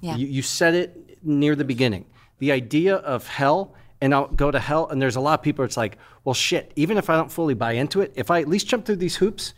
[0.00, 0.16] Yeah.
[0.16, 2.06] You, you said it near the beginning.
[2.38, 5.64] The idea of hell, and I'll go to hell, and there's a lot of people,
[5.64, 8.48] it's like, well, shit, even if I don't fully buy into it, if I at
[8.48, 9.52] least jump through these hoops,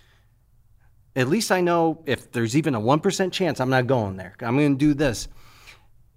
[1.15, 4.35] at least I know if there's even a 1% chance I'm not going there.
[4.41, 5.29] I'm going to do this.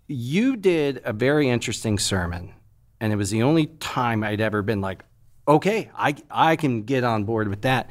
[0.08, 2.53] You did a very interesting sermon,
[2.99, 5.03] and it was the only time I'd ever been like,
[5.47, 7.89] okay, I, I can get on board with that,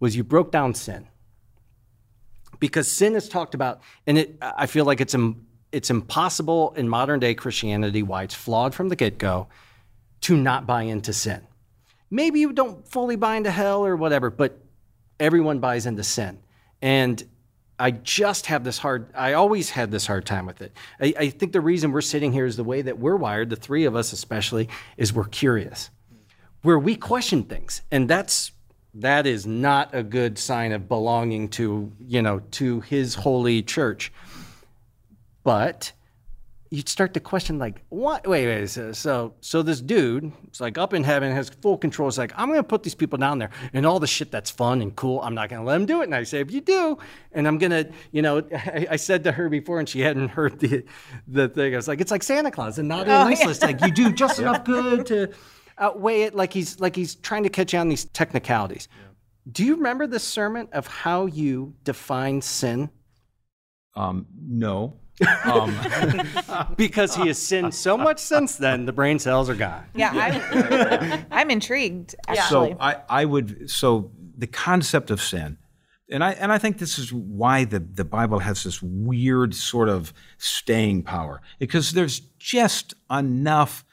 [0.00, 1.08] was you broke down sin
[2.60, 5.14] because sin is talked about, and it, I feel like it's
[5.70, 9.48] it's impossible in modern day Christianity why it's flawed from the get go
[10.22, 11.46] to not buy into sin.
[12.10, 14.58] Maybe you don't fully buy into hell or whatever, but
[15.20, 16.38] everyone buys into sin,
[16.80, 17.22] and
[17.78, 19.06] I just have this hard.
[19.14, 20.72] I always had this hard time with it.
[21.00, 23.50] I, I think the reason we're sitting here is the way that we're wired.
[23.50, 25.90] The three of us, especially, is we're curious
[26.62, 28.52] where we question things and that's
[28.94, 34.12] that is not a good sign of belonging to you know to his holy church
[35.44, 35.92] but
[36.70, 38.26] you'd start to question like what?
[38.26, 42.08] Wait wait so so, so this dude it's like up in heaven has full control
[42.08, 44.50] it's like i'm going to put these people down there and all the shit that's
[44.50, 46.50] fun and cool i'm not going to let them do it and i say if
[46.50, 46.98] you do
[47.32, 50.28] and i'm going to you know I, I said to her before and she hadn't
[50.28, 50.84] heard the
[51.26, 51.72] the thing.
[51.72, 54.12] I was like it's like santa claus and naughty and nice list like you do
[54.24, 55.32] just enough good to
[55.78, 58.88] outweigh it like he's like he's trying to catch you on these technicalities.
[59.50, 62.90] Do you remember the sermon of how you define sin?
[63.96, 64.98] Um, no.
[65.44, 65.76] Um,
[66.76, 71.26] because he has sinned so much since then the brain cells are gone Yeah, I'm,
[71.30, 72.14] I'm intrigued.
[72.28, 75.58] Actually, So I, I would so the concept of sin,
[76.10, 79.88] and I and I think this is why the, the Bible has this weird sort
[79.88, 81.42] of staying power.
[81.58, 83.84] Because there's just enough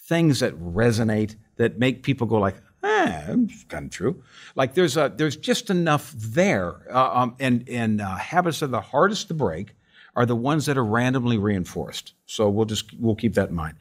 [0.00, 4.22] things that resonate that make people go like, eh, it's kind of true.
[4.54, 6.76] Like there's a there's just enough there.
[6.92, 9.74] Uh, um, and and uh, habits are the hardest to break
[10.14, 12.14] are the ones that are randomly reinforced.
[12.26, 13.76] So we'll just we'll keep that in mind.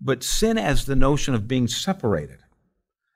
[0.00, 2.38] But sin as the notion of being separated.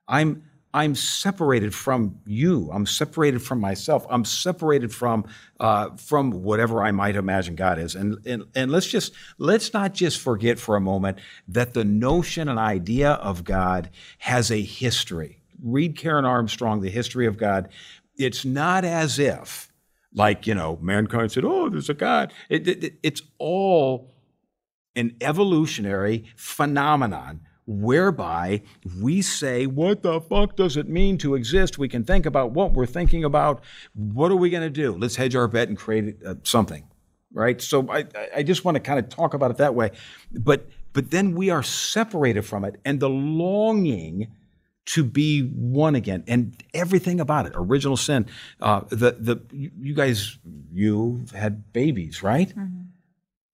[0.09, 2.71] I'm I'm separated from you.
[2.73, 4.07] I'm separated from myself.
[4.09, 5.25] I'm separated from
[5.59, 7.97] uh, from whatever I might imagine God is.
[7.97, 12.49] And, and and let's just let's not just forget for a moment that the notion
[12.49, 15.43] and idea of God has a history.
[15.63, 17.69] read Karen Armstrong, The History of God.
[18.17, 19.70] It's not as if,
[20.15, 22.33] like, you know, mankind said, oh, there's a God.
[22.49, 24.11] It, it, it's all
[24.97, 28.63] an evolutionary phenomenon whereby
[29.01, 31.79] we say, what the fuck does it mean to exist?
[31.79, 33.63] We can think about what we're thinking about.
[33.95, 34.97] What are we going to do?
[34.97, 36.89] Let's hedge our bet and create uh, something,
[37.33, 37.61] right?
[37.61, 39.93] So I, I just want to kind of talk about it that way.
[40.33, 44.33] But, but then we are separated from it, and the longing
[44.91, 46.25] to be one again.
[46.27, 48.27] And everything about it original sin
[48.61, 50.39] uh, the the you guys
[50.73, 52.49] you had babies right?
[52.49, 52.83] Mm-hmm.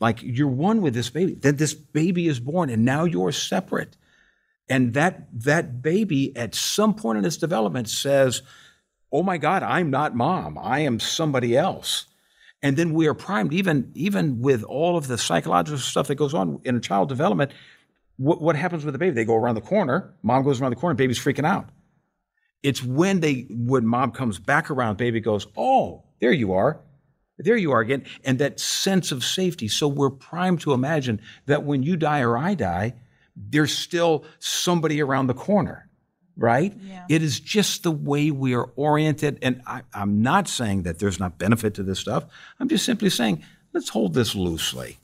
[0.01, 1.35] like you're one with this baby.
[1.35, 3.97] Then this baby is born and now you're separate.
[4.69, 8.43] And that that baby at some point in its development says
[9.13, 10.59] oh my god i'm not mom.
[10.59, 12.07] I am somebody else.
[12.63, 16.33] And then we are primed even even with all of the psychological stuff that goes
[16.33, 17.53] on in a child development
[18.17, 19.15] what, what happens with the baby?
[19.15, 21.69] They go around the corner, mom goes around the corner, baby's freaking out.
[22.63, 26.81] It's when they when mom comes back around, baby goes, Oh, there you are.
[27.39, 28.05] There you are again.
[28.25, 29.69] And that sense of safety.
[29.69, 32.95] So we're primed to imagine that when you die or I die,
[33.37, 35.89] there's still somebody around the corner,
[36.37, 36.75] right?
[36.81, 37.05] Yeah.
[37.11, 39.39] It is just the way we are oriented.
[39.43, 42.25] And I, I'm not saying that there's not benefit to this stuff.
[42.59, 43.45] I'm just simply saying,
[43.75, 44.97] let's hold this loosely.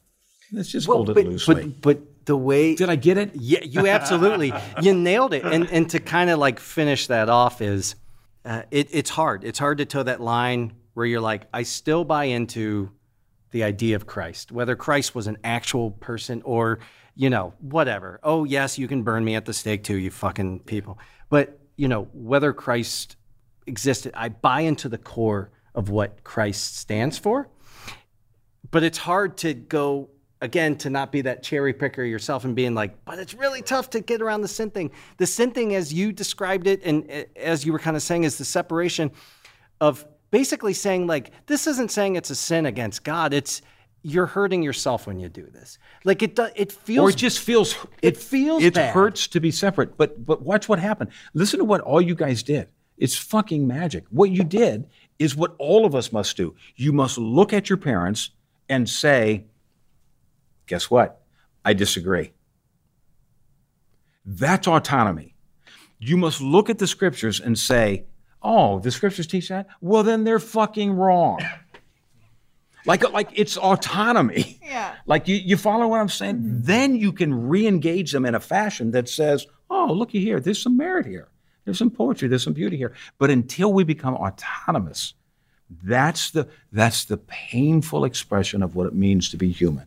[0.50, 1.54] Let's just well, hold it but, loosely.
[1.54, 3.32] But, but the way did I get it?
[3.34, 4.52] Yeah, you absolutely
[4.82, 5.44] you nailed it.
[5.44, 7.94] And and to kind of like finish that off is
[8.44, 9.44] uh, it, it's hard.
[9.44, 12.90] It's hard to toe that line where you're like, I still buy into
[13.50, 16.80] the idea of Christ, whether Christ was an actual person or
[17.14, 18.20] you know whatever.
[18.22, 20.98] Oh yes, you can burn me at the stake too, you fucking people.
[21.28, 23.16] But you know whether Christ
[23.66, 27.48] existed, I buy into the core of what Christ stands for.
[28.70, 30.10] But it's hard to go
[30.42, 33.88] again, to not be that cherry picker yourself and being like, but it's really tough
[33.90, 34.90] to get around the sin thing.
[35.16, 38.24] The sin thing, as you described it, and eh, as you were kind of saying,
[38.24, 39.12] is the separation
[39.80, 43.32] of basically saying, like, this isn't saying it's a sin against God.
[43.32, 43.62] It's
[44.02, 45.78] you're hurting yourself when you do this.
[46.04, 48.92] Like it, does it feels, or it just feels, it, it feels, it bad.
[48.92, 49.96] hurts to be separate.
[49.96, 51.10] But but watch what happened.
[51.34, 52.66] Listen to what all you guys did.
[52.98, 54.04] It's fucking magic.
[54.10, 54.88] What you did
[55.20, 56.56] is what all of us must do.
[56.74, 58.30] You must look at your parents
[58.68, 59.44] and say,
[60.72, 61.20] Guess what?
[61.66, 62.32] I disagree.
[64.24, 65.34] That's autonomy.
[65.98, 68.06] You must look at the scriptures and say,
[68.42, 69.66] oh, the scriptures teach that?
[69.82, 71.44] Well, then they're fucking wrong.
[72.86, 74.60] like, like it's autonomy.
[74.62, 74.94] Yeah.
[75.04, 76.36] Like you, you follow what I'm saying?
[76.36, 76.62] Mm-hmm.
[76.62, 80.78] Then you can re-engage them in a fashion that says, oh, looky here, there's some
[80.78, 81.28] merit here.
[81.66, 82.94] There's some poetry, there's some beauty here.
[83.18, 85.12] But until we become autonomous,
[85.84, 89.86] that's the that's the painful expression of what it means to be human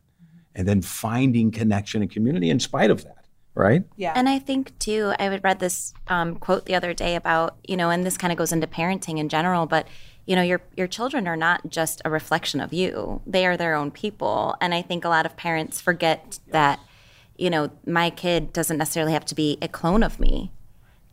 [0.56, 3.26] and then finding connection and community in spite of that
[3.56, 3.84] right?
[3.96, 4.14] Yeah.
[4.16, 7.90] And i think too i read this um, quote the other day about you know
[7.90, 9.88] and this kind of goes into parenting in general but
[10.26, 13.22] you know your your children are not just a reflection of you.
[13.26, 14.56] They are their own people.
[14.60, 16.80] And i think a lot of parents forget that
[17.38, 20.52] you know my kid doesn't necessarily have to be a clone of me.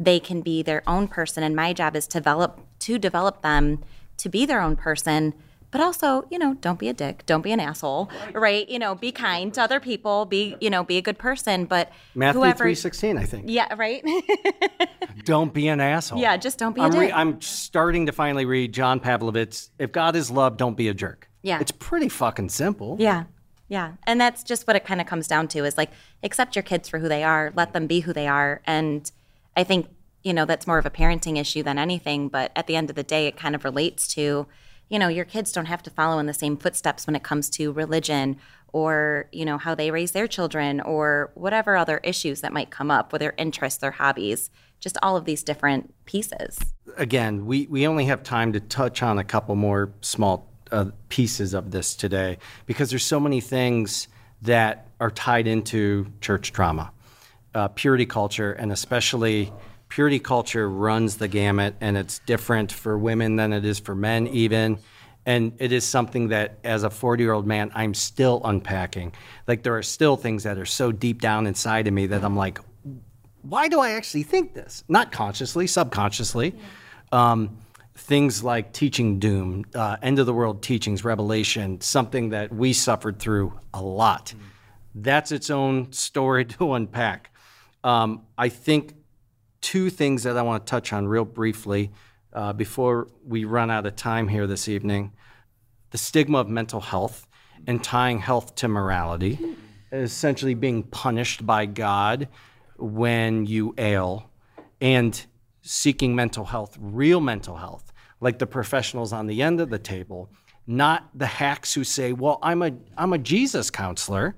[0.01, 3.85] They can be their own person and my job is to develop to develop them
[4.17, 5.35] to be their own person
[5.73, 8.69] but also, you know, don't be a dick, don't be an asshole, right?
[8.69, 11.91] You know, be kind to other people, be, you know, be a good person, but
[12.15, 13.47] Matthew whoever, 3:16, I think.
[13.49, 14.05] Yeah, right?
[15.25, 16.21] don't be an asshole.
[16.21, 17.13] Yeah, just don't be I'm a dick.
[17.13, 21.29] I'm starting to finally read John Pavlovitz, If God is love, don't be a jerk.
[21.43, 21.59] Yeah.
[21.59, 22.97] It's pretty fucking simple.
[23.01, 23.25] Yeah.
[23.69, 23.95] Yeah.
[24.07, 25.91] And that's just what it kind of comes down to is like
[26.23, 28.61] accept your kids for who they are, let them be who they are.
[28.67, 29.11] And
[29.57, 29.89] I think,
[30.23, 32.97] you know, that's more of a parenting issue than anything, but at the end of
[32.97, 34.47] the day it kind of relates to
[34.89, 37.49] you know, your kids don't have to follow in the same footsteps when it comes
[37.51, 38.37] to religion
[38.73, 42.91] or, you know, how they raise their children or whatever other issues that might come
[42.91, 46.59] up with their interests, their hobbies, just all of these different pieces.
[46.97, 51.55] Again, we, we only have time to touch on a couple more small uh, pieces
[51.55, 54.09] of this today because there's so many things
[54.41, 56.91] that are tied into church trauma,
[57.55, 59.53] uh, purity culture, and especially
[59.95, 64.27] purity culture runs the gamut and it's different for women than it is for men
[64.29, 64.79] even.
[65.27, 69.13] And it is something that as a 40 year old man i'm still unpacking.
[69.47, 72.37] Like there are still things that are so deep down inside of me that i'm
[72.37, 72.59] like
[73.43, 74.83] why do i actually think this?
[74.89, 76.55] Not consciously subconsciously.
[77.11, 77.59] Um,
[77.95, 83.19] things like teaching doom uh, end of the world teachings revelation something that we suffered
[83.19, 84.33] through a lot.
[84.95, 87.29] That's its own story to unpack.
[87.85, 88.95] Um, i think
[89.63, 91.91] two things that I want to touch on real briefly
[92.35, 95.13] uh, before we run out of time here this evening
[95.91, 97.29] the stigma of mental health
[97.67, 99.39] and tying health to morality,
[99.93, 102.29] essentially being punished by God
[102.79, 104.31] when you ail.
[104.81, 105.25] And
[105.61, 110.29] seeking mental health, real mental health, like the professionals on the end of the table,
[110.67, 114.35] not the hacks who say, "Well, I'm a I'm a Jesus counselor."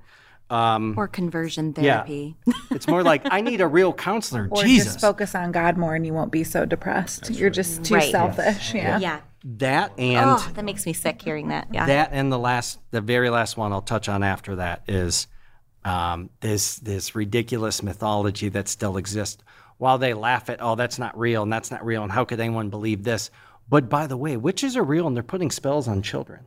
[0.51, 1.97] Um, or conversion yeah.
[1.97, 2.37] therapy.
[2.71, 4.49] it's more like I need a real counselor.
[4.51, 4.93] Or Jesus.
[4.93, 7.31] just focus on God more and you won't be so depressed.
[7.31, 8.11] You're just too Right.
[8.11, 8.75] selfish.
[8.75, 8.99] Yeah.
[8.99, 9.21] yeah.
[9.45, 11.69] that and oh, that makes me sick hearing that.
[11.73, 11.87] Yeah.
[11.87, 15.27] that and the last the very last one i'll touch on after that is
[15.85, 19.43] um, this this ridiculous mythology that still exists
[19.77, 22.41] while they laugh at oh that's not real and that's not real and how could
[22.41, 23.31] anyone believe this
[23.69, 26.47] but by the way witches are real and they're putting spells on children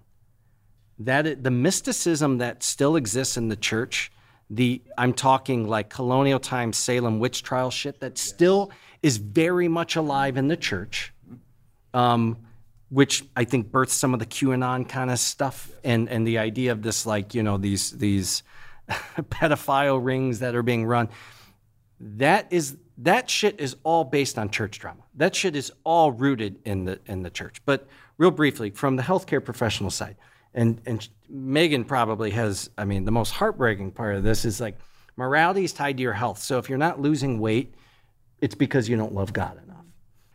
[0.99, 4.11] that it, the mysticism that still exists in the church
[4.49, 8.71] the i'm talking like colonial times salem witch trial shit that still
[9.03, 11.13] is very much alive in the church
[11.93, 12.37] um,
[12.89, 16.71] which I think birthed some of the QAnon kind of stuff and and the idea
[16.71, 18.43] of this like you know these these
[18.89, 21.09] pedophile rings that are being run.
[21.99, 25.01] That is that shit is all based on church drama.
[25.15, 27.61] That shit is all rooted in the in the church.
[27.65, 27.87] But
[28.17, 30.15] real briefly, from the healthcare professional side,
[30.57, 32.69] and and Megan probably has.
[32.77, 34.77] I mean, the most heartbreaking part of this is like
[35.15, 36.39] morality is tied to your health.
[36.39, 37.75] So if you're not losing weight,
[38.41, 39.85] it's because you don't love God enough.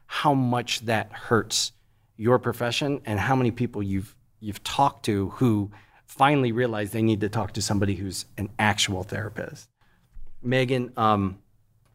[0.06, 1.72] How much that hurts
[2.16, 5.70] your profession and how many people you've you've talked to who
[6.06, 9.68] finally realize they need to talk to somebody who's an actual therapist.
[10.42, 11.38] Megan, um,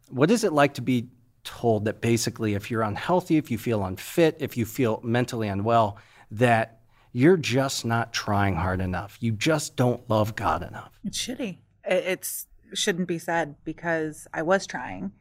[0.10, 1.10] what is it like to be
[1.44, 5.98] told that basically if you're unhealthy, if you feel unfit, if you feel mentally unwell,
[6.32, 6.77] that
[7.18, 9.18] you're just not trying hard enough.
[9.22, 11.00] You just don't love God enough.
[11.04, 11.58] It's shitty.
[11.84, 12.46] It it's
[12.76, 15.14] shouldn't be said because I was trying.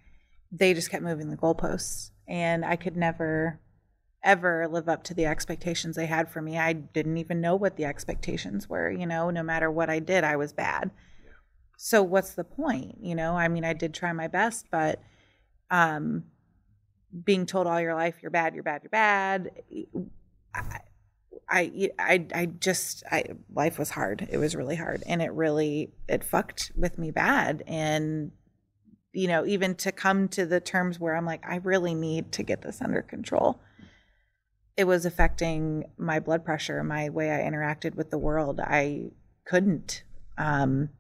[0.53, 3.61] They just kept moving the goalposts, and I could never,
[4.23, 6.59] ever live up to the expectations they had for me.
[6.59, 8.91] I didn't even know what the expectations were.
[8.91, 10.91] You know, no matter what I did, I was bad.
[11.79, 12.99] So what's the point?
[13.01, 15.01] You know, I mean, I did try my best, but
[15.71, 16.25] um,
[17.25, 19.51] being told all your life you're bad, you're bad, you're bad.
[20.55, 20.81] I,
[21.49, 24.27] I, I, I just, I, life was hard.
[24.31, 27.63] It was really hard, and it really, it fucked with me bad.
[27.67, 28.33] And
[29.13, 32.43] you know, even to come to the terms where I'm like, I really need to
[32.43, 33.59] get this under control.
[34.77, 38.61] It was affecting my blood pressure, my way I interacted with the world.
[38.61, 39.13] I
[39.47, 40.03] couldn't.
[40.37, 40.91] Um,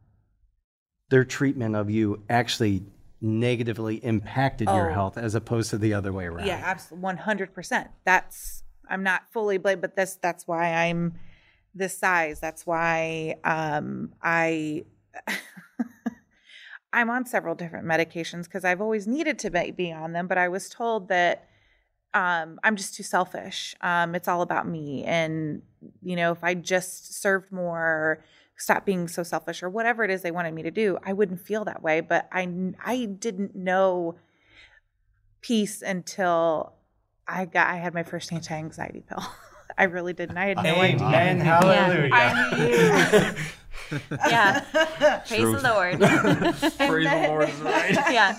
[1.10, 2.84] Their treatment of you actually
[3.20, 4.94] negatively impacted your Oh.
[4.94, 6.46] health as opposed to the other way around.
[6.46, 7.90] Yeah, absolutely, one hundred percent.
[8.06, 11.14] That's I'm not fully blamed, but this that's why I'm
[11.74, 12.40] this size.
[12.40, 14.84] That's why um, I
[16.92, 20.38] I'm on several different medications because I've always needed to be, be on them, but
[20.38, 21.48] I was told that
[22.14, 23.74] um, I'm just too selfish.
[23.82, 25.62] Um, it's all about me, and
[26.02, 28.24] you know, if I just served more,
[28.56, 31.40] stop being so selfish, or whatever it is they wanted me to do, I wouldn't
[31.40, 32.00] feel that way.
[32.00, 34.16] But I I didn't know
[35.42, 36.75] peace until
[37.26, 39.22] I got I had my first anti anxiety pill.
[39.78, 40.38] I really didn't.
[40.38, 41.06] I had no idea.
[41.06, 41.40] Amen.
[41.40, 42.10] Hallelujah.
[42.12, 43.34] I mean,
[44.28, 44.60] Yeah.
[45.28, 46.00] Praise the Lord.
[46.88, 47.94] Praise the Lord is right.
[48.10, 48.38] yeah.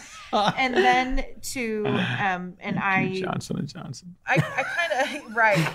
[0.58, 4.16] and then to um and I Johnson and Johnson.
[4.26, 5.74] I, I kind of right.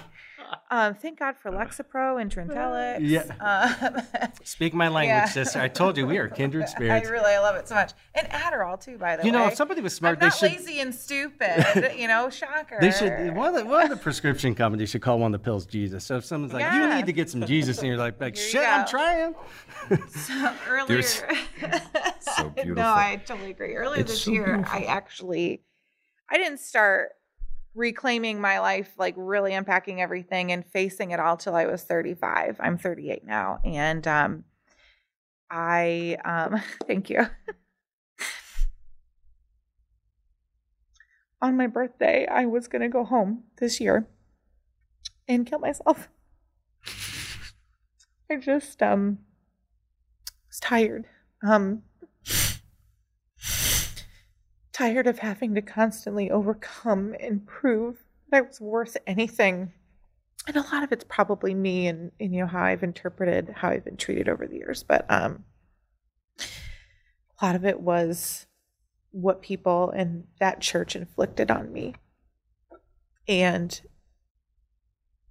[0.73, 3.01] Um, thank God for Lexapro and Trintellix.
[3.03, 3.25] Yeah.
[3.41, 5.25] Um, Speak my language, Yeah.
[5.27, 5.61] sister.
[5.61, 7.07] I told you we are kindred spirits.
[7.07, 8.97] I really I love it so much, and Adderall too.
[8.97, 10.81] By the You way, You know, if somebody was smart, I'm they not should- lazy
[10.81, 11.93] and stupid.
[11.99, 12.79] You know, shocker.
[12.81, 15.45] They should one of the one of the prescription companies should call one of the
[15.45, 16.05] pills Jesus.
[16.05, 16.89] So if someone's like, Yeah.
[16.89, 19.35] "You need to get some Jesus," and you're like, "Like Here you shit, I'm trying."
[20.09, 22.75] So earlier, So beautiful.
[22.77, 23.75] no, I totally agree.
[23.77, 24.79] Earlier It's this so year, beautiful.
[24.79, 25.61] I actually,
[26.31, 27.11] I didn't start
[27.75, 32.57] reclaiming my life, like really unpacking everything and facing it all till I was 35.
[32.61, 34.45] I'm 38 now, and um,
[35.51, 37.27] I um, thank you.
[41.41, 44.07] On my birthday, I was gonna go home this year
[45.27, 46.09] and kill myself.
[48.31, 49.18] I just um
[50.49, 51.07] was tired.
[51.43, 51.83] Um
[54.73, 59.73] tired of having to constantly overcome and prove that I was worth anything.
[60.47, 63.68] And a lot of it's probably me and, and you know how I've interpreted how
[63.68, 64.83] I've been treated over the years.
[64.83, 65.45] But um
[67.41, 68.47] a lot of it was
[69.11, 71.95] what people in that church inflicted on me.
[73.29, 73.81] And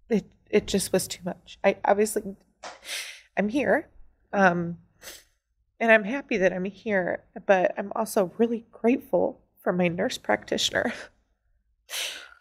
[0.09, 1.57] it it just was too much.
[1.63, 2.35] I obviously
[3.35, 3.89] I'm here.
[4.31, 4.77] Um
[5.81, 10.93] and I'm happy that I'm here, but I'm also really grateful for my nurse practitioner.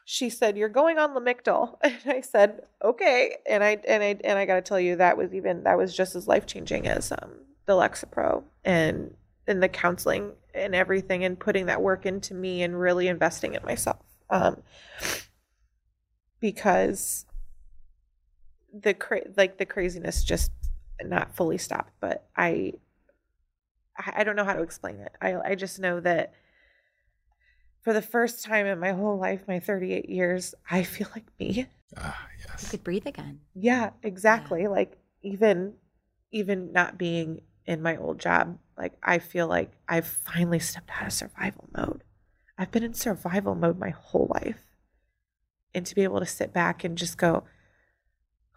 [0.05, 4.37] She said, "You're going on Lamictal," and I said, "Okay." And I and I and
[4.41, 7.13] I got to tell you, that was even that was just as life changing as
[7.13, 7.31] um,
[7.67, 9.15] the Lexapro and
[9.47, 13.63] and the counseling and everything, and putting that work into me and really investing in
[13.65, 13.99] myself.
[14.31, 14.63] um,
[16.41, 17.27] because
[18.73, 20.51] the cra- like the craziness just
[21.05, 21.93] not fully stopped.
[22.01, 22.75] But I,
[24.07, 25.13] I I don't know how to explain it.
[25.21, 26.33] I I just know that
[27.83, 31.67] for the first time in my whole life, my 38 years, I feel like me.
[31.97, 32.71] Ah, You yes.
[32.71, 33.41] could breathe again.
[33.55, 34.67] Yeah, exactly.
[34.67, 35.75] Like even
[36.31, 41.07] even not being in my old job, like I feel like I've finally stepped out
[41.07, 42.03] of survival mode.
[42.59, 44.65] I've been in survival mode my whole life.
[45.75, 47.45] And to be able to sit back and just go,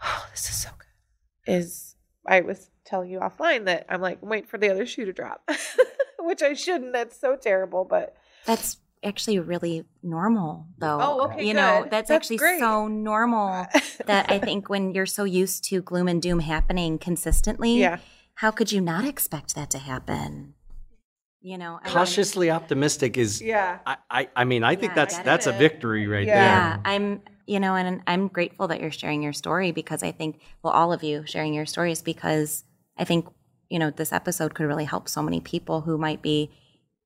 [0.04, 4.30] "Oh, this is so good." Is I was telling you offline that I'm like, I'm
[4.30, 5.42] waiting for the other shoe to drop.
[6.20, 6.94] Which I shouldn't.
[6.94, 8.16] That's so terrible, but
[8.46, 11.00] That's actually really normal, though.
[11.02, 11.92] Oh, okay, You know, good.
[11.92, 12.60] that's, That's actually great.
[12.60, 13.66] so normal
[14.06, 17.98] that I think when you're so used to gloom and doom happening consistently, yeah.
[18.36, 20.54] how could you not expect that to happen?
[21.42, 23.42] You know, I mean- Cautiously optimistic is.
[23.42, 23.80] Yeah.
[23.88, 26.36] I, I, I mean, I think Yeah, that's I get that's a victory right Yeah.
[26.36, 26.82] Yeah, there.
[26.86, 30.72] I'm, you know, and I'm grateful that you're sharing your story because I think, well,
[30.72, 32.64] all of you sharing your stories because
[32.98, 33.28] I think,
[33.70, 36.52] you know, this episode could really help so many people who might be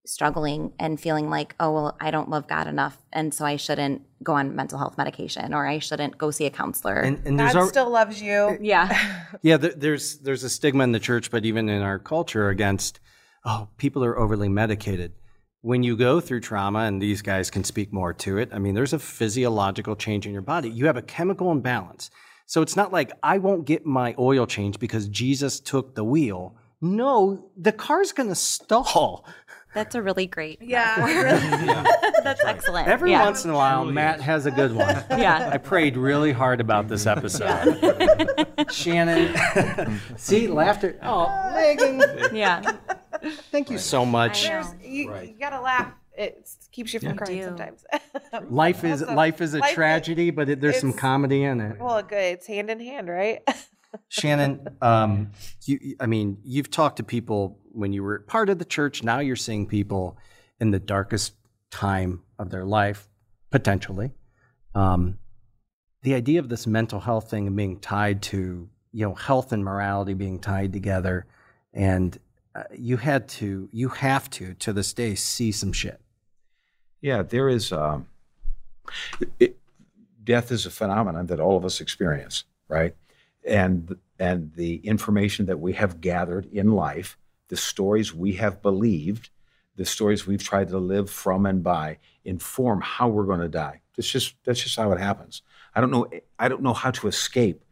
[0.05, 2.97] struggling and feeling like, oh, well, I don't love God enough.
[3.11, 6.49] And so I shouldn't go on mental health medication or I shouldn't go see a
[6.49, 6.95] counselor.
[7.01, 8.49] And, and there's God al- still loves you.
[8.49, 9.13] Eh, yeah.
[9.41, 12.99] Yeah, there's there's a stigma in the church, but even in our culture against
[13.45, 15.13] oh, people are overly medicated.
[15.61, 18.75] When you go through trauma, and these guys can speak more to it, I mean,
[18.75, 20.69] there's a physiological change in your body.
[20.69, 22.09] You have a chemical imbalance.
[22.47, 26.55] So it's not like I won't get my oil change because Jesus took the wheel.
[26.81, 29.25] No, the car's going to stall.
[29.73, 30.61] That's a really great.
[30.61, 30.95] Yeah.
[32.23, 32.87] That's excellent.
[32.87, 33.25] Every yeah.
[33.25, 35.03] once in a while, Matt has a good one.
[35.09, 35.49] Yeah.
[35.51, 37.77] I prayed really hard about this episode.
[38.71, 40.97] Shannon, see, laughter.
[41.03, 42.01] Oh, Megan,
[42.33, 42.77] Yeah.
[43.51, 44.45] thank you so much.
[44.45, 44.63] I know.
[44.63, 45.29] There's, you, Right.
[45.29, 45.91] you gotta laugh.
[46.17, 47.85] It keeps you from crying sometimes.
[48.49, 51.61] Life is Also, life is a life is- tragedy, but it, there's some comedy in
[51.61, 51.79] it.
[51.79, 52.17] well, good.
[52.17, 53.41] It's hand in hand, right?
[54.09, 55.31] Shannon, um,
[55.65, 59.03] you, I mean, you've talked to people when you were part of the church.
[59.03, 60.17] Now you're seeing people
[60.59, 61.33] in the darkest
[61.71, 63.07] time of their life,
[63.51, 64.11] potentially.
[64.75, 65.19] Um,
[66.01, 69.63] the idea of this mental health thing and being tied to, you know, health and
[69.63, 71.25] morality being tied together,
[71.73, 72.17] and
[72.55, 76.01] uh, you had to, you have to, to this day, see some shit.
[77.07, 77.71] Yeah, there is.
[77.71, 78.07] Um,
[79.39, 79.57] it,
[80.25, 82.93] death is a phenomenon that all of us experience, right?
[83.45, 89.29] And and the information that we have gathered in life, the stories we have believed,
[89.77, 93.79] the stories we've tried to live from and by, inform how we're going to die.
[93.95, 95.43] That's just that's just how it happens.
[95.73, 96.07] I don't know.
[96.37, 97.63] I don't know how to escape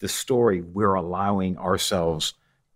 [0.00, 2.34] the story we're allowing ourselves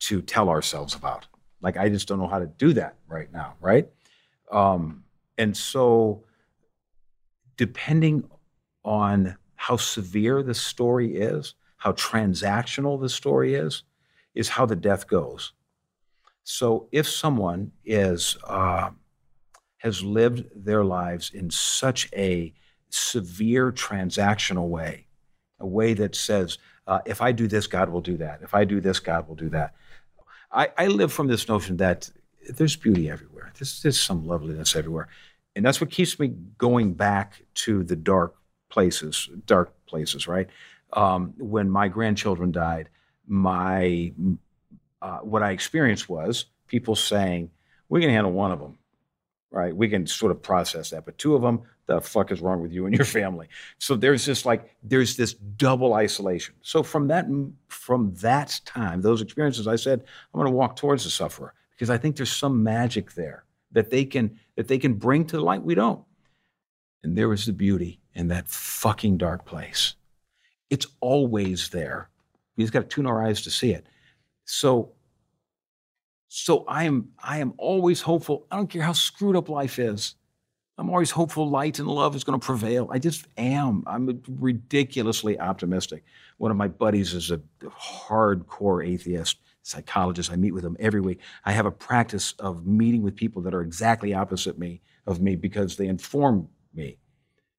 [0.08, 1.26] to tell ourselves about.
[1.60, 3.90] Like I just don't know how to do that right now, right?
[4.50, 5.04] Um,
[5.38, 6.24] and so,
[7.56, 8.28] depending
[8.84, 13.84] on how severe the story is, how transactional the story is,
[14.34, 15.52] is how the death goes.
[16.42, 18.90] So, if someone is uh,
[19.78, 22.52] has lived their lives in such a
[22.90, 25.06] severe transactional way,
[25.60, 28.40] a way that says, uh, if I do this, God will do that.
[28.42, 29.74] If I do this, God will do that.
[30.50, 32.10] I, I live from this notion that
[32.48, 33.52] there's beauty everywhere.
[33.58, 35.08] There's, there's some loveliness everywhere.
[35.58, 38.36] And that's what keeps me going back to the dark
[38.68, 40.46] places, dark places, right?
[40.92, 42.90] Um, when my grandchildren died,
[43.26, 44.12] my
[45.02, 47.50] uh, what I experienced was people saying,
[47.88, 48.78] "We can handle one of them,
[49.50, 49.74] right?
[49.74, 52.72] We can sort of process that, but two of them, the fuck is wrong with
[52.72, 53.48] you and your family?"
[53.78, 56.54] So there's this like there's this double isolation.
[56.62, 57.26] So from that
[57.66, 61.90] from that time, those experiences, I said, I'm going to walk towards the sufferer because
[61.90, 63.42] I think there's some magic there
[63.72, 66.04] that they can that they can bring to the light we don't.
[67.02, 69.94] And there was the beauty in that fucking dark place.
[70.70, 72.10] It's always there.
[72.56, 73.86] We just got to tune our eyes to see it.
[74.44, 74.92] So
[76.28, 78.46] so I am I am always hopeful.
[78.50, 80.14] I don't care how screwed up life is.
[80.76, 82.88] I'm always hopeful light and love is going to prevail.
[82.92, 83.82] I just am.
[83.86, 86.04] I'm ridiculously optimistic.
[86.36, 89.38] One of my buddies is a hardcore atheist
[89.68, 90.32] psychologist.
[90.32, 91.20] I meet with them every week.
[91.44, 95.36] I have a practice of meeting with people that are exactly opposite me of me
[95.36, 96.98] because they inform me.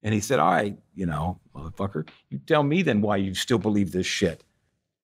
[0.03, 3.57] And he said, All right, you know, motherfucker, you tell me then why you still
[3.57, 4.43] believe this shit.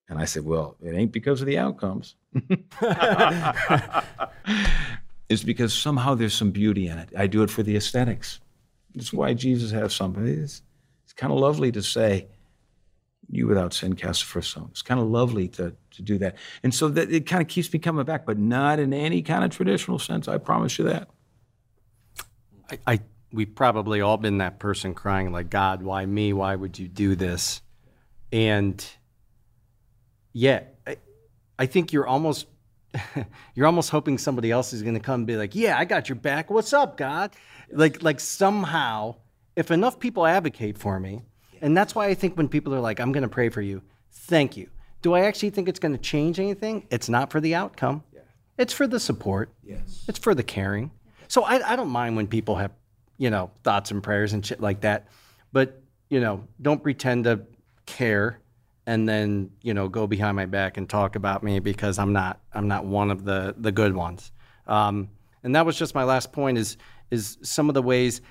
[0.07, 2.15] And I said, Well, it ain't because of the outcomes.
[5.29, 7.09] it's because somehow there's some beauty in it.
[7.17, 8.39] I do it for the aesthetics.
[8.93, 10.25] That's why Jesus has something.
[10.25, 10.61] It's,
[11.03, 12.27] it's kind of lovely to say,
[13.29, 14.67] you without sin cast the first stone.
[14.71, 16.35] It's kind of lovely to, to do that.
[16.63, 19.43] And so that it kind of keeps me coming back, but not in any kind
[19.43, 20.27] of traditional sense.
[20.27, 21.09] I promise you that.
[22.69, 22.99] I, I
[23.31, 26.33] we've probably all been that person crying like, God, why me?
[26.33, 27.61] Why would you do this?
[28.31, 28.83] And
[30.33, 30.97] yeah, I,
[31.59, 32.47] I think you're almost
[33.55, 36.09] you're almost hoping somebody else is going to come and be like, "Yeah, I got
[36.09, 36.49] your back.
[36.49, 37.31] What's up, God?"
[37.71, 39.15] Like like somehow,
[39.55, 41.21] if enough people advocate for me,
[41.61, 43.81] and that's why I think when people are like, "I'm going to pray for you,"
[44.11, 44.69] thank you.
[45.01, 46.87] Do I actually think it's going to change anything?
[46.89, 48.03] It's not for the outcome.
[48.11, 48.21] Yeah.
[48.57, 49.53] It's for the support.
[49.63, 50.03] Yes.
[50.07, 50.91] It's for the caring.
[51.27, 52.71] So I, I don't mind when people have,
[53.17, 55.07] you know, thoughts and prayers and shit like that.
[55.51, 57.41] But, you know, don't pretend to
[57.85, 58.39] care
[58.87, 62.39] and then, you know, go behind my back and talk about me because I'm not
[62.53, 64.31] I'm not one of the the good ones.
[64.67, 65.09] Um,
[65.43, 66.77] and that was just my last point is
[67.11, 68.21] is some of the ways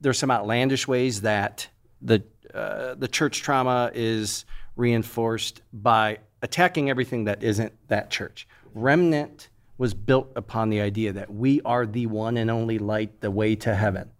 [0.00, 1.68] there's some outlandish ways that
[2.02, 2.22] the
[2.56, 4.44] uh, the church trauma is
[4.76, 8.48] reinforced by attacking everything that isn't that church.
[8.74, 13.30] Remnant was built upon the idea that we are the one and only light, the
[13.30, 14.10] way to heaven,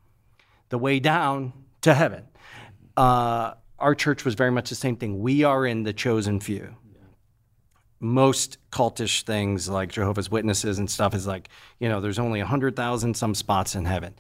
[0.69, 1.53] the way down
[1.83, 2.25] to heaven.
[2.97, 5.21] Uh, our church was very much the same thing.
[5.21, 6.75] We are in the chosen few.
[8.01, 11.49] Most cultish things like Jehovah's Witnesses and stuff is like,
[11.79, 14.15] you know, there's only 100,000 some spots in heaven.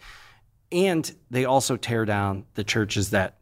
[0.73, 3.36] And they also tear down the churches that,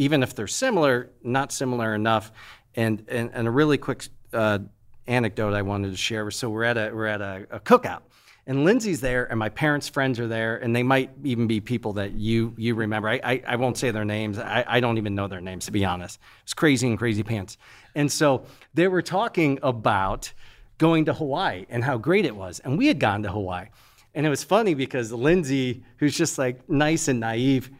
[0.00, 2.32] even if they're similar, not similar enough.
[2.74, 4.60] And, and, and a really quick uh,
[5.06, 6.30] anecdote I wanted to share.
[6.30, 8.00] So we're at a we're at a, a, cookout,
[8.46, 11.92] and Lindsay's there, and my parents' friends are there, and they might even be people
[11.94, 13.08] that you you remember.
[13.10, 14.38] I I, I won't say their names.
[14.38, 16.18] I, I don't even know their names to be honest.
[16.44, 17.58] It's crazy and crazy pants.
[17.94, 20.32] And so they were talking about
[20.78, 23.66] going to Hawaii and how great it was, and we had gone to Hawaii,
[24.14, 27.70] and it was funny because Lindsay, who's just like nice and naive.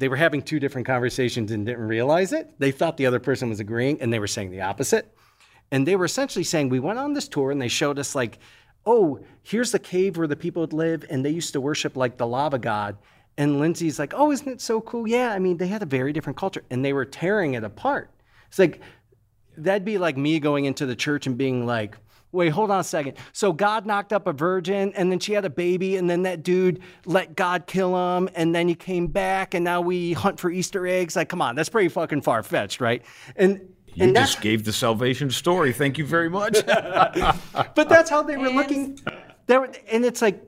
[0.00, 2.58] They were having two different conversations and didn't realize it.
[2.58, 5.14] They thought the other person was agreeing, and they were saying the opposite.
[5.70, 8.38] And they were essentially saying, we went on this tour and they showed us, like,
[8.86, 12.16] oh, here's the cave where the people would live, and they used to worship like
[12.16, 12.96] the lava god.
[13.36, 15.06] And Lindsay's like, oh, isn't it so cool?
[15.06, 18.10] Yeah, I mean, they had a very different culture, and they were tearing it apart.
[18.48, 18.80] It's like,
[19.58, 21.98] that'd be like me going into the church and being like,
[22.32, 23.16] wait, hold on a second.
[23.32, 26.42] So God knocked up a virgin, and then she had a baby, and then that
[26.42, 30.50] dude let God kill him, and then he came back, and now we hunt for
[30.50, 31.16] Easter eggs.
[31.16, 33.02] Like, come on, that's pretty fucking far fetched, right?
[33.36, 33.60] And
[33.94, 35.72] you and just gave the salvation story.
[35.72, 36.64] Thank you very much.
[36.66, 38.98] but that's how they were looking.
[39.46, 40.42] There, and it's like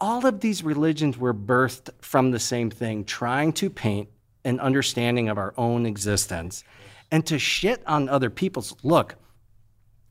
[0.00, 4.08] all of these religions were birthed from the same thing, trying to paint
[4.44, 6.64] an understanding of our own existence
[7.10, 8.76] and to shit on other people's.
[8.82, 9.16] Look,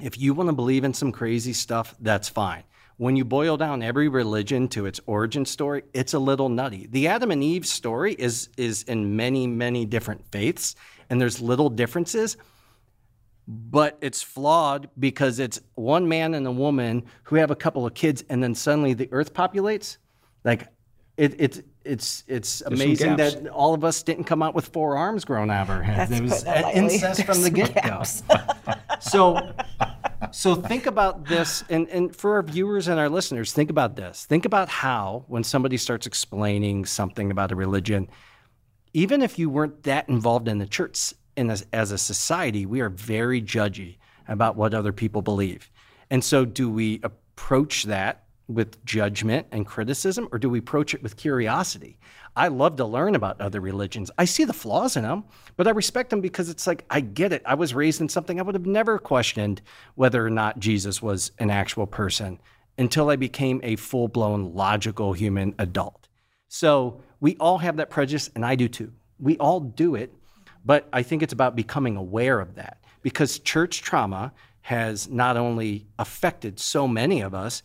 [0.02, 2.64] if you want to believe in some crazy stuff, that's fine.
[2.98, 6.88] When you boil down every religion to its origin story, it's a little nutty.
[6.90, 10.76] The Adam and Eve story is is in many, many different faiths
[11.10, 12.38] and there's little differences,
[13.48, 17.94] but it's flawed because it's one man and a woman who have a couple of
[17.94, 19.98] kids, and then suddenly the earth populates.
[20.44, 20.68] Like,
[21.18, 25.24] it, it it's it's amazing that all of us didn't come out with four arms
[25.24, 26.12] grown out of our heads.
[26.12, 26.44] It was
[26.74, 28.04] incest from the get go.
[29.00, 29.54] so,
[30.32, 34.26] so think about this, and and for our viewers and our listeners, think about this.
[34.26, 38.10] Think about how when somebody starts explaining something about a religion
[38.96, 42.88] even if you weren't that involved in the church in as a society, we are
[42.88, 45.70] very judgy about what other people believe.
[46.10, 51.02] And so, do we approach that with judgment and criticism, or do we approach it
[51.02, 51.98] with curiosity?
[52.36, 54.12] I love to learn about other religions.
[54.18, 55.24] I see the flaws in them,
[55.56, 57.42] but I respect them because it's like, I get it.
[57.46, 59.62] I was raised in something I would have never questioned
[59.96, 62.40] whether or not Jesus was an actual person
[62.78, 66.08] until I became a full blown logical human adult.
[66.48, 68.92] So, we all have that prejudice, and I do too.
[69.20, 70.14] We all do it,
[70.64, 75.86] but I think it's about becoming aware of that because church trauma has not only
[76.00, 77.64] affected so many of us,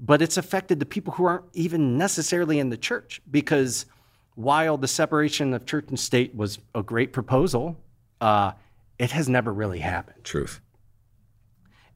[0.00, 3.20] but it's affected the people who aren't even necessarily in the church.
[3.30, 3.86] Because
[4.34, 7.76] while the separation of church and state was a great proposal,
[8.20, 8.52] uh,
[8.98, 10.24] it has never really happened.
[10.24, 10.60] Truth.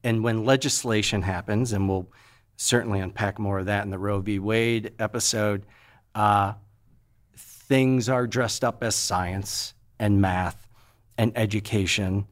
[0.03, 2.07] And when legislation happens, and we'll
[2.57, 4.37] certainly unpack more of that in the Roe v.
[4.37, 5.65] Wade episode,
[6.13, 6.53] uh,
[7.35, 10.67] things are dressed up as science and math
[11.17, 12.27] and education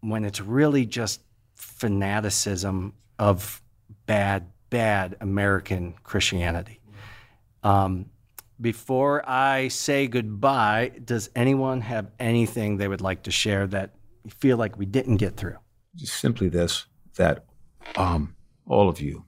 [0.00, 1.20] when it's really just
[1.54, 3.62] fanaticism of
[4.06, 6.80] bad, bad American Christianity.
[7.62, 8.06] Um,
[8.60, 13.94] before I say goodbye, does anyone have anything they would like to share that
[14.24, 15.58] you feel like we didn't get through?
[15.94, 17.44] Just simply this that
[17.94, 18.34] um,
[18.66, 19.24] all of you,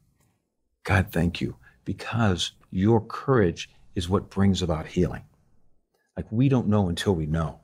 [0.83, 1.55] God, thank you,
[1.85, 5.23] because your courage is what brings about healing.
[6.17, 7.61] Like we don't know until we know.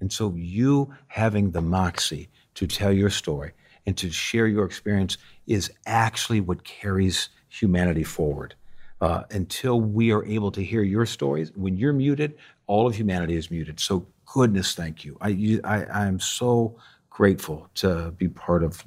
[0.00, 3.50] And so you having the moxie to tell your story
[3.86, 8.54] and to share your experience is actually what carries humanity forward.
[9.02, 11.50] uh, until we are able to hear your stories.
[11.56, 12.36] When you're muted,
[12.68, 13.80] all of humanity is muted.
[13.80, 15.18] So, goodness, thank you.
[15.20, 16.76] I, you, I, I am so
[17.10, 18.86] grateful to be part of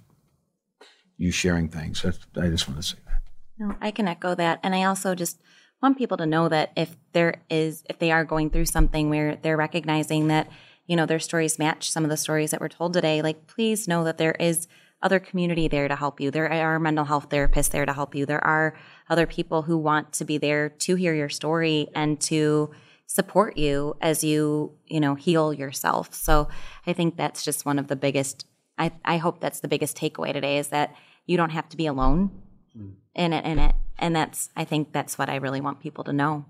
[1.17, 2.05] you sharing things.
[2.05, 3.21] I just want to say that.
[3.59, 4.61] No, I can echo that.
[4.63, 5.41] And I also just
[5.81, 9.35] want people to know that if there is, if they are going through something where
[9.35, 10.49] they're recognizing that,
[10.87, 13.85] you know, their stories match some of the stories that were told today, like please
[13.85, 14.69] know that there is
[15.01, 16.31] other community there to help you.
[16.31, 18.25] There are mental health therapists there to help you.
[18.25, 18.75] There are
[19.09, 22.71] other people who want to be there to hear your story and to
[23.07, 26.13] support you as you, you know, heal yourself.
[26.13, 26.47] So
[26.87, 28.47] I think that's just one of the biggest
[28.77, 30.95] I, I hope that's the biggest takeaway today is that
[31.25, 32.31] you don't have to be alone
[32.77, 32.93] mm.
[33.13, 33.75] in it in it.
[33.97, 36.45] And that's I think that's what I really want people to know.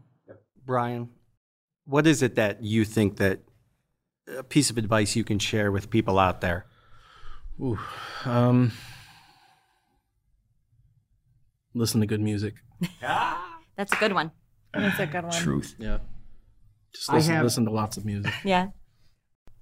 [0.66, 1.10] Brian,
[1.86, 3.42] what is it that you think that
[4.36, 6.66] a piece of advice you can share with people out there?
[7.62, 7.80] Ooh,
[8.26, 8.72] um,
[11.74, 12.56] listen to good music.
[13.02, 14.32] That's a good one.
[14.74, 15.32] That's a good one.
[15.32, 15.76] Truth.
[15.80, 16.00] Yeah.
[16.94, 18.34] Just listen, have, listen to lots of music.
[18.44, 18.68] Yeah.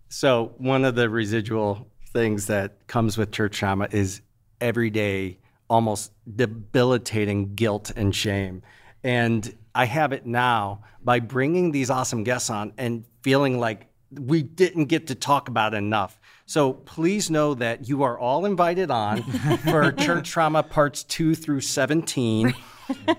[0.10, 4.22] So one of the residual things that comes with church trauma is
[4.62, 5.40] everyday,
[5.70, 8.62] almost debilitating guilt and shame.
[9.04, 13.88] And I have it now by bringing these awesome guests on and feeling like
[14.20, 16.20] we didn't get to talk about enough.
[16.46, 19.24] So please know that you are all invited on
[19.64, 22.54] for church trauma parts two through 17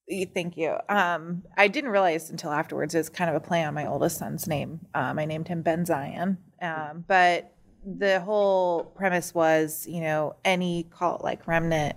[0.09, 0.77] Thank you.
[0.89, 4.47] Um, I didn't realize until afterwards it's kind of a play on my oldest son's
[4.47, 4.87] name.
[4.95, 6.39] Um, I named him Ben Zion.
[6.63, 7.53] Um, but
[7.85, 11.97] the whole premise was, you know, any cult like remnant,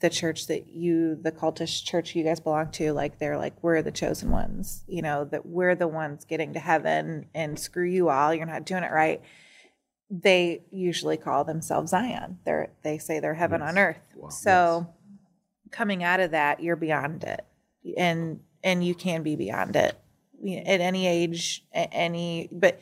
[0.00, 3.82] the church that you, the cultish church you guys belong to, like they're like, we're
[3.82, 8.08] the chosen ones, you know, that we're the ones getting to heaven and screw you
[8.08, 9.22] all, you're not doing it right.
[10.10, 12.38] They usually call themselves Zion.
[12.44, 13.70] They're, they say they're heaven yes.
[13.70, 14.00] on earth.
[14.14, 14.28] Wow.
[14.28, 14.96] So, yes
[15.70, 17.44] coming out of that, you're beyond it,
[17.96, 19.96] and and you can be beyond it
[20.66, 22.48] at any age, at any.
[22.52, 22.80] But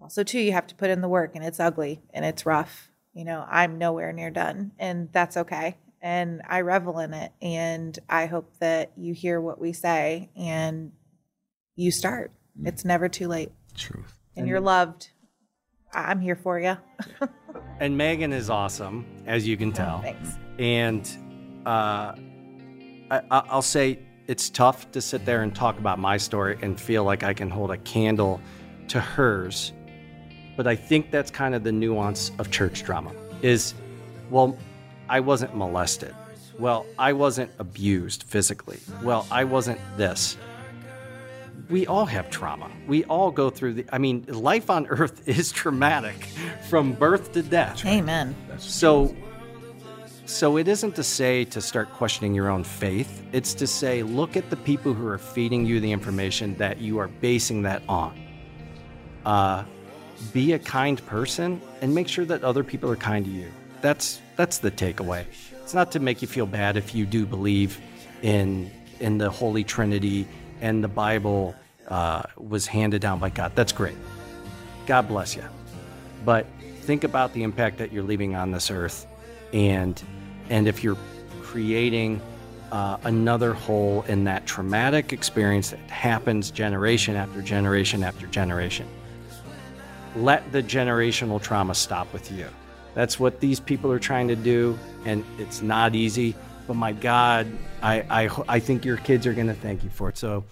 [0.00, 2.88] also too, you have to put in the work, and it's ugly and it's rough.
[3.12, 5.76] You know, I'm nowhere near done, and that's okay.
[6.04, 10.92] And I revel in it, and I hope that you hear what we say and
[11.76, 12.30] you start.
[12.60, 12.68] Mm.
[12.68, 13.52] It's never too late.
[13.74, 14.12] Truth.
[14.36, 15.08] And, and you're loved.
[15.94, 16.76] I'm here for you.
[17.80, 20.02] and Megan is awesome, as you can tell.
[20.02, 20.36] Thanks.
[20.58, 21.08] And
[21.64, 22.14] uh,
[23.10, 27.04] I, will say it's tough to sit there and talk about my story and feel
[27.04, 28.42] like I can hold a candle
[28.88, 29.72] to hers.
[30.54, 33.72] But I think that's kind of the nuance of church drama is,
[34.28, 34.58] well,
[35.08, 36.14] I wasn't molested.
[36.58, 38.78] Well, I wasn't abused physically.
[39.02, 40.36] Well, I wasn't this.
[41.68, 42.70] We all have trauma.
[42.86, 46.24] We all go through the, I mean, life on earth is traumatic
[46.68, 47.84] from birth to death.
[47.86, 48.36] Amen.
[48.58, 49.14] So
[50.26, 53.22] so it isn't to say to start questioning your own faith.
[53.32, 56.98] It's to say, look at the people who are feeding you the information that you
[56.98, 58.18] are basing that on.
[59.26, 59.64] Uh,
[60.32, 63.50] be a kind person and make sure that other people are kind to you.
[63.84, 65.26] That's that's the takeaway.
[65.62, 67.78] It's not to make you feel bad if you do believe
[68.22, 70.26] in in the Holy Trinity
[70.62, 71.54] and the Bible
[71.88, 73.52] uh, was handed down by God.
[73.54, 73.96] That's great.
[74.86, 75.44] God bless you.
[76.24, 76.46] But
[76.80, 79.06] think about the impact that you're leaving on this earth
[79.52, 80.02] and
[80.48, 80.96] and if you're
[81.42, 82.22] creating
[82.72, 88.88] uh, another hole in that traumatic experience that happens generation after generation after generation,
[90.16, 92.48] let the generational trauma stop with you.
[92.94, 96.34] That's what these people are trying to do, and it's not easy.
[96.66, 97.46] But my God,
[97.82, 100.16] I, I, I think your kids are going to thank you for it.
[100.16, 100.44] So,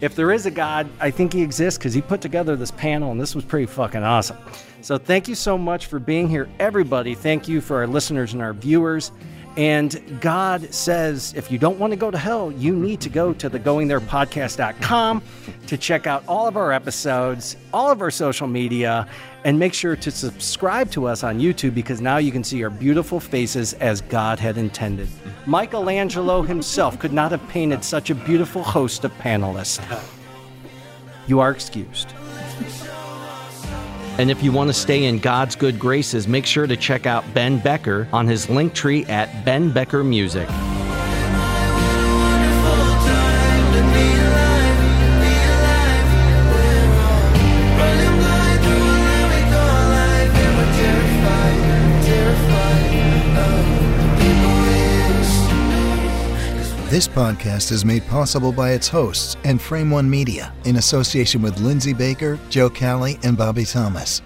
[0.00, 3.12] if there is a God, I think He exists because He put together this panel,
[3.12, 4.38] and this was pretty fucking awesome.
[4.82, 7.14] So thank you so much for being here, everybody.
[7.14, 9.12] Thank you for our listeners and our viewers.
[9.56, 13.34] And God says if you don't want to go to hell, you need to go
[13.34, 15.22] to the goingtherepodcast.com
[15.66, 19.06] to check out all of our episodes, all of our social media,
[19.44, 22.70] and make sure to subscribe to us on YouTube because now you can see our
[22.70, 25.08] beautiful faces as God had intended.
[25.46, 29.80] Michelangelo himself could not have painted such a beautiful host of panelists.
[31.26, 32.12] You are excused.
[34.18, 37.24] And if you want to stay in God's good graces, make sure to check out
[37.32, 40.48] Ben Becker on his Linktree at Ben Becker Music.
[56.90, 61.60] This podcast is made possible by its hosts and Frame One Media in association with
[61.60, 64.22] Lindsay Baker, Joe Callie, and Bobby Thomas.